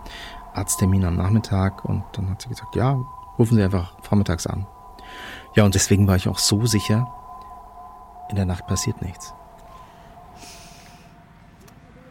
[0.55, 2.99] Arzttermin am Nachmittag und dann hat sie gesagt, ja,
[3.39, 4.67] rufen Sie einfach vormittags an.
[5.55, 7.13] Ja, und deswegen war ich auch so sicher,
[8.31, 9.35] in der Nacht passiert nichts.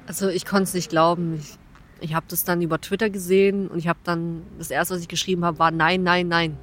[0.06, 1.36] Also ich konnte es nicht glauben.
[1.40, 1.58] Ich,
[2.02, 5.08] ich habe das dann über Twitter gesehen und ich habe dann, das erste, was ich
[5.08, 6.58] geschrieben habe, war nein, nein, nein.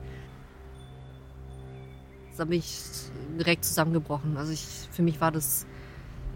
[2.37, 2.81] Da bin ich
[3.39, 4.37] direkt zusammengebrochen.
[4.37, 5.67] Also ich, für mich war das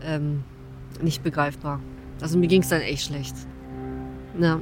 [0.02, 0.44] ähm,
[1.02, 1.80] nicht begreifbar.
[2.20, 3.34] Also mir ging es dann echt schlecht.
[4.38, 4.60] Ja.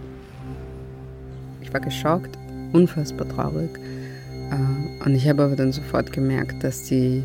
[1.60, 2.36] Ich war geschockt,
[2.72, 3.78] unfassbar traurig.
[4.50, 7.22] Äh, und ich habe aber dann sofort gemerkt, dass die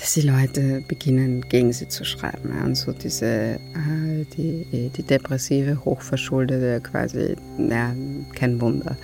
[0.00, 2.50] dass die Leute beginnen, gegen sie zu schreiben.
[2.64, 7.94] Und so diese, äh, die, die depressive, hochverschuldete, quasi, ja,
[8.34, 8.96] kein Wunder.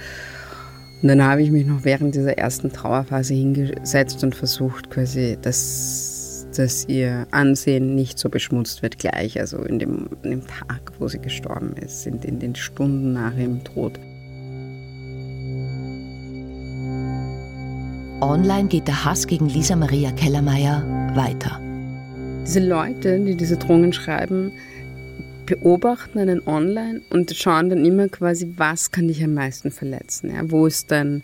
[1.02, 6.46] Und dann habe ich mich noch während dieser ersten Trauerphase hingesetzt und versucht, quasi, dass,
[6.56, 11.08] dass ihr Ansehen nicht so beschmutzt wird gleich, also in dem, in dem Tag, wo
[11.08, 14.00] sie gestorben ist, in, in den Stunden nach ihrem Tod.
[18.22, 21.60] Online geht der Hass gegen Lisa Maria Kellermeier weiter.
[22.46, 24.52] Diese Leute, die diese Drohungen schreiben,
[25.44, 30.34] beobachten einen online und schauen dann immer quasi, was kann dich am meisten verletzen?
[30.34, 30.50] Ja?
[30.50, 31.22] Wo ist dann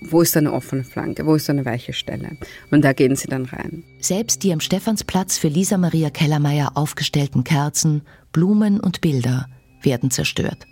[0.00, 2.36] wo ist eine offene Flanke, wo ist eine weiche Stelle?
[2.70, 3.84] Und da gehen sie dann rein.
[4.00, 9.46] Selbst die am Stephansplatz für Lisa Maria Kellermeier aufgestellten Kerzen, Blumen und Bilder
[9.82, 10.66] werden zerstört.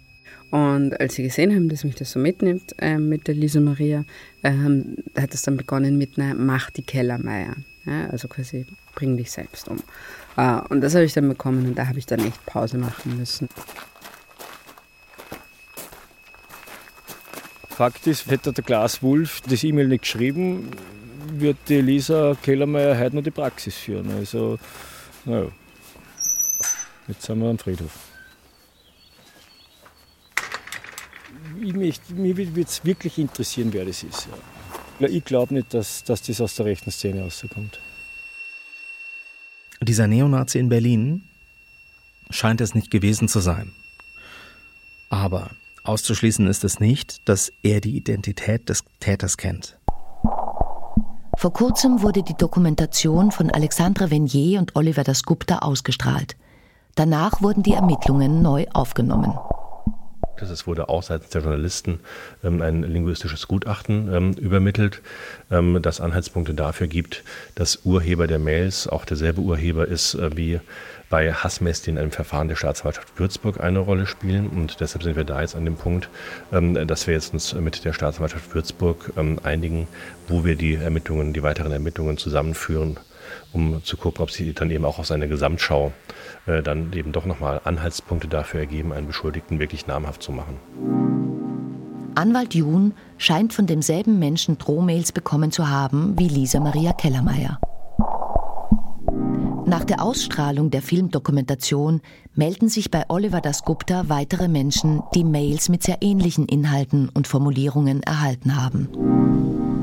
[0.51, 4.05] Und als sie gesehen haben, dass mich das so mitnimmt äh, mit der Lisa Maria,
[4.47, 7.57] ähm, hat es dann begonnen mit einer Mach die Kellermeier.
[7.85, 9.79] Ja, also quasi bring dich selbst um.
[10.37, 13.19] Äh, und das habe ich dann bekommen und da habe ich dann echt Pause machen
[13.19, 13.49] müssen.
[17.69, 20.71] Fakt ist, hätte der Klaas Wulf das E-Mail nicht geschrieben,
[21.33, 24.11] wird die Lisa Kellermeier heute noch die Praxis führen.
[24.17, 24.59] Also,
[25.25, 25.49] naja,
[27.09, 28.16] jetzt sind wir am Friedhof.
[31.59, 34.29] Mich, mich würde es wirklich interessieren, wer das ist.
[35.01, 35.09] Ja.
[35.09, 37.79] Ich glaube nicht, dass, dass das aus der rechten Szene rauskommt.
[39.83, 41.25] Dieser Neonazi in Berlin
[42.31, 43.73] scheint es nicht gewesen zu sein.
[45.11, 45.51] Aber
[45.85, 49.79] auszuschließen ist es nicht, dass er die Identität des Täters kennt.
[51.37, 56.37] Vor kurzem wurde die Dokumentation von Alexandre Venier und Oliver Dasgupta ausgestrahlt.
[56.95, 59.35] Danach wurden die Ermittlungen neu aufgenommen.
[60.43, 62.01] Es wurde auch seitens der Journalisten
[62.45, 65.03] ähm, ein linguistisches Gutachten ähm, übermittelt,
[65.51, 67.25] ähm, das Anhaltspunkte dafür gibt,
[67.55, 70.61] dass Urheber der Mails auch derselbe Urheber ist äh, wie
[71.09, 74.49] bei Hassmess, die in einem Verfahren der Staatsanwaltschaft Würzburg eine Rolle spielen.
[74.49, 76.09] Und deshalb sind wir da jetzt an dem Punkt,
[76.53, 79.87] ähm, dass wir jetzt uns mit der Staatsanwaltschaft Würzburg ähm, einigen,
[80.29, 82.99] wo wir die Ermittlungen, die weiteren Ermittlungen zusammenführen
[83.53, 85.93] um zu gucken, ob sie dann eben auch aus einer Gesamtschau
[86.47, 90.59] äh, dann eben doch nochmal Anhaltspunkte dafür ergeben, einen Beschuldigten wirklich namhaft zu machen.
[92.15, 97.59] Anwalt Jun scheint von demselben Menschen Drohmails bekommen zu haben wie Lisa Maria Kellermeier.
[99.67, 102.01] Nach der Ausstrahlung der Filmdokumentation
[102.35, 108.03] melden sich bei Oliver Dasgupta weitere Menschen, die Mails mit sehr ähnlichen Inhalten und Formulierungen
[108.05, 108.89] erhalten haben.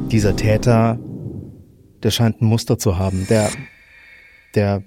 [0.09, 0.97] Dieser Täter
[2.03, 3.25] der scheint ein Muster zu haben.
[3.29, 3.49] Der,
[4.55, 4.83] der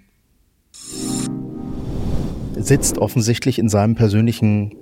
[2.56, 4.74] sitzt offensichtlich in seinem persönlichen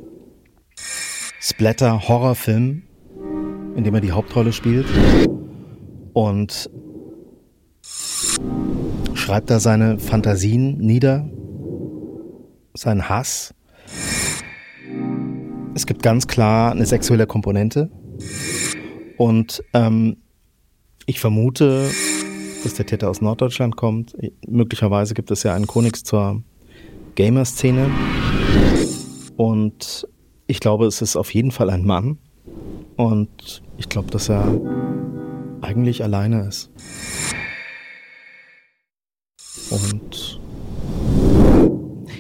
[1.41, 2.83] Splatter-Horrorfilm,
[3.77, 4.87] in dem er die Hauptrolle spielt
[6.13, 6.71] und
[9.15, 11.29] schreibt da seine Fantasien nieder,
[12.75, 13.55] seinen Hass.
[15.75, 17.91] Es gibt ganz klar eine sexuelle Komponente.
[19.17, 20.17] Und ähm,
[21.07, 21.91] ich vermute,
[22.65, 24.17] dass der Täter aus Norddeutschland kommt.
[24.47, 26.43] Möglicherweise gibt es ja einen Konix zur
[27.15, 27.91] Gamer-Szene.
[29.37, 30.09] Und
[30.47, 32.19] ich glaube, es ist auf jeden Fall ein Mann.
[32.97, 34.61] Und ich glaube, dass er
[35.61, 36.71] eigentlich alleine ist.
[39.71, 40.41] Und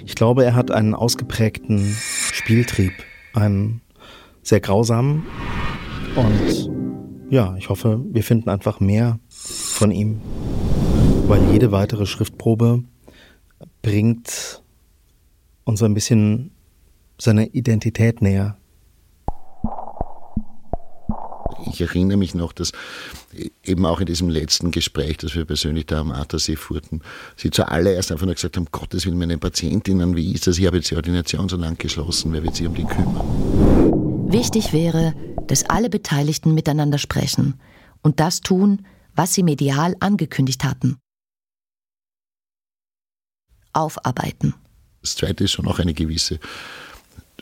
[0.05, 1.97] ich glaube, er hat einen ausgeprägten
[2.32, 2.92] Spieltrieb,
[3.32, 3.80] einen
[4.42, 5.26] sehr grausamen.
[6.16, 6.70] Und
[7.30, 9.18] ja, ich hoffe, wir finden einfach mehr
[9.74, 10.20] von ihm,
[11.26, 12.84] weil jede weitere Schriftprobe
[13.82, 14.62] bringt
[15.64, 16.52] uns ein bisschen
[17.18, 18.56] seine Identität näher.
[21.66, 22.72] Ich erinnere mich noch, dass
[23.64, 27.02] eben auch in diesem letzten Gespräch, das wir persönlich da am Attersee fuhrten,
[27.36, 30.58] Sie zuallererst einfach nur gesagt haben, Gottes Willen, meine Patientinnen, wie ist das?
[30.58, 34.30] Ich habe jetzt die Ordination so lang geschlossen, wer wird sich um die kümmern?
[34.30, 35.14] Wichtig wäre,
[35.48, 37.54] dass alle Beteiligten miteinander sprechen
[38.02, 38.82] und das tun,
[39.14, 40.98] was sie medial angekündigt hatten.
[43.72, 44.54] Aufarbeiten.
[45.02, 46.38] Das Zweite ist schon auch eine gewisse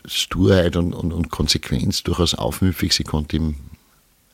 [0.05, 2.93] Sturheit und, und, und Konsequenz, durchaus aufmüpfig.
[2.93, 3.55] Sie konnte im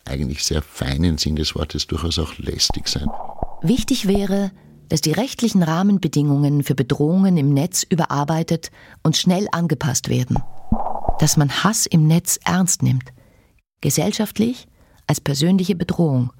[0.05, 3.07] eigentlich sehr feinen Sinn des Wortes durchaus auch lästig sein.
[3.61, 4.51] Wichtig wäre,
[4.87, 8.71] dass die rechtlichen Rahmenbedingungen für Bedrohungen im Netz überarbeitet
[9.03, 10.39] und schnell angepasst werden.
[11.19, 13.13] Dass man Hass im Netz ernst nimmt.
[13.81, 14.67] Gesellschaftlich,
[15.05, 16.31] als persönliche Bedrohung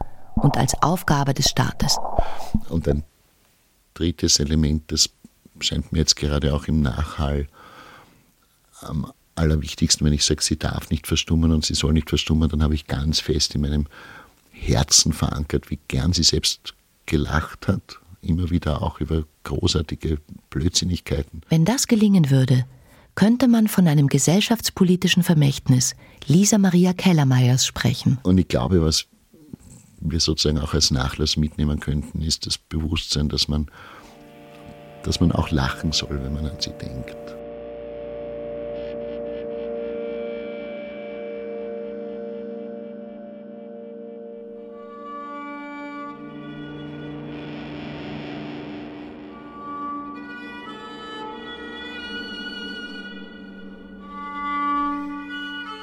[0.42, 1.98] und als Aufgabe des Staates.
[2.70, 3.04] Und ein
[3.94, 5.10] drittes Element, das
[5.60, 7.48] scheint mir jetzt gerade auch im Nachhall
[8.82, 12.64] am allerwichtigsten, wenn ich sage, sie darf nicht verstummen und sie soll nicht verstummen, dann
[12.64, 13.88] habe ich ganz fest in meinem
[14.52, 16.74] Herzen verankert, wie gern sie selbst
[17.06, 20.20] gelacht hat, immer wieder auch über großartige
[20.50, 21.42] Blödsinnigkeiten.
[21.50, 22.66] Wenn das gelingen würde,
[23.16, 25.96] könnte man von einem gesellschaftspolitischen Vermächtnis
[26.28, 28.20] Lisa Maria Kellermeyers sprechen.
[28.24, 29.08] Und ich glaube, was
[30.02, 33.68] wir sozusagen auch als Nachlass mitnehmen könnten, ist das Bewusstsein, dass man,
[35.04, 37.16] dass man auch lachen soll, wenn man an sie denkt.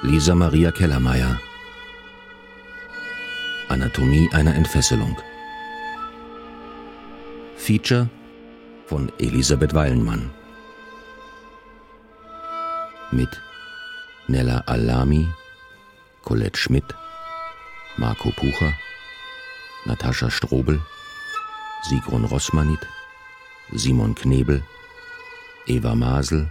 [0.02, 1.40] Lisa Maria Kellermeier
[3.86, 5.16] Anatomie einer Entfesselung.
[7.56, 8.08] Feature
[8.86, 10.28] von Elisabeth Weilenmann
[13.12, 13.28] mit
[14.26, 15.28] Nella Alami,
[16.24, 16.96] Colette Schmidt,
[17.96, 18.72] Marco Pucher,
[19.84, 20.80] Natascha Strobel,
[21.88, 22.80] Sigrun Rossmanit,
[23.72, 24.64] Simon Knebel,
[25.68, 26.50] Eva Masel,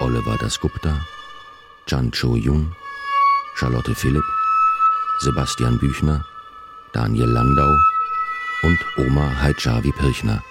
[0.00, 1.06] Oliver Dasgupta,
[1.86, 2.74] Chan Cho-Jung,
[3.54, 4.24] Charlotte Philipp,
[5.20, 6.24] Sebastian Büchner,
[6.92, 7.78] Daniel Landau
[8.62, 10.42] und Oma Haidjavi Pirchner.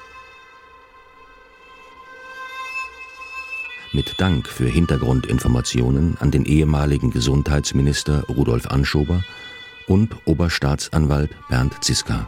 [3.93, 9.23] Mit Dank für Hintergrundinformationen an den ehemaligen Gesundheitsminister Rudolf Anschober
[9.87, 12.27] und Oberstaatsanwalt Bernd Ziska.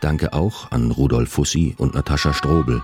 [0.00, 2.82] Danke auch an Rudolf Fussi und Natascha Strobel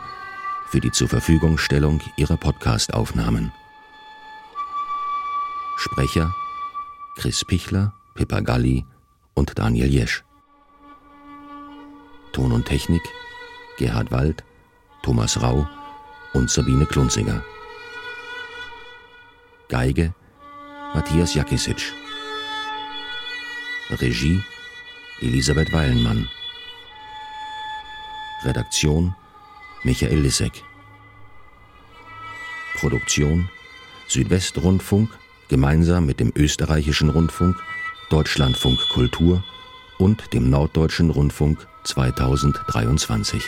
[0.69, 3.53] für die zur Verfügungstellung ihrer Podcast-Aufnahmen.
[5.77, 6.35] Sprecher
[7.17, 8.85] Chris Pichler, Pippa Galli
[9.35, 10.25] und Daniel Jesch.
[12.33, 13.03] Ton und Technik
[13.79, 14.45] Gerhard Wald,
[15.03, 15.69] Thomas Rau
[16.35, 17.43] und Sabine Klunziger.
[19.69, 20.15] Geige
[20.95, 21.93] Matthias Jakisic.
[23.91, 24.43] Regie
[25.21, 26.29] Elisabeth Weilenmann.
[28.45, 29.15] Redaktion
[29.83, 30.63] Michael Lissek.
[32.75, 33.49] Produktion
[34.09, 35.09] Südwestrundfunk
[35.49, 37.57] gemeinsam mit dem österreichischen Rundfunk,
[38.11, 39.45] Deutschlandfunk Kultur
[39.99, 43.41] und dem Norddeutschen Rundfunk 2023.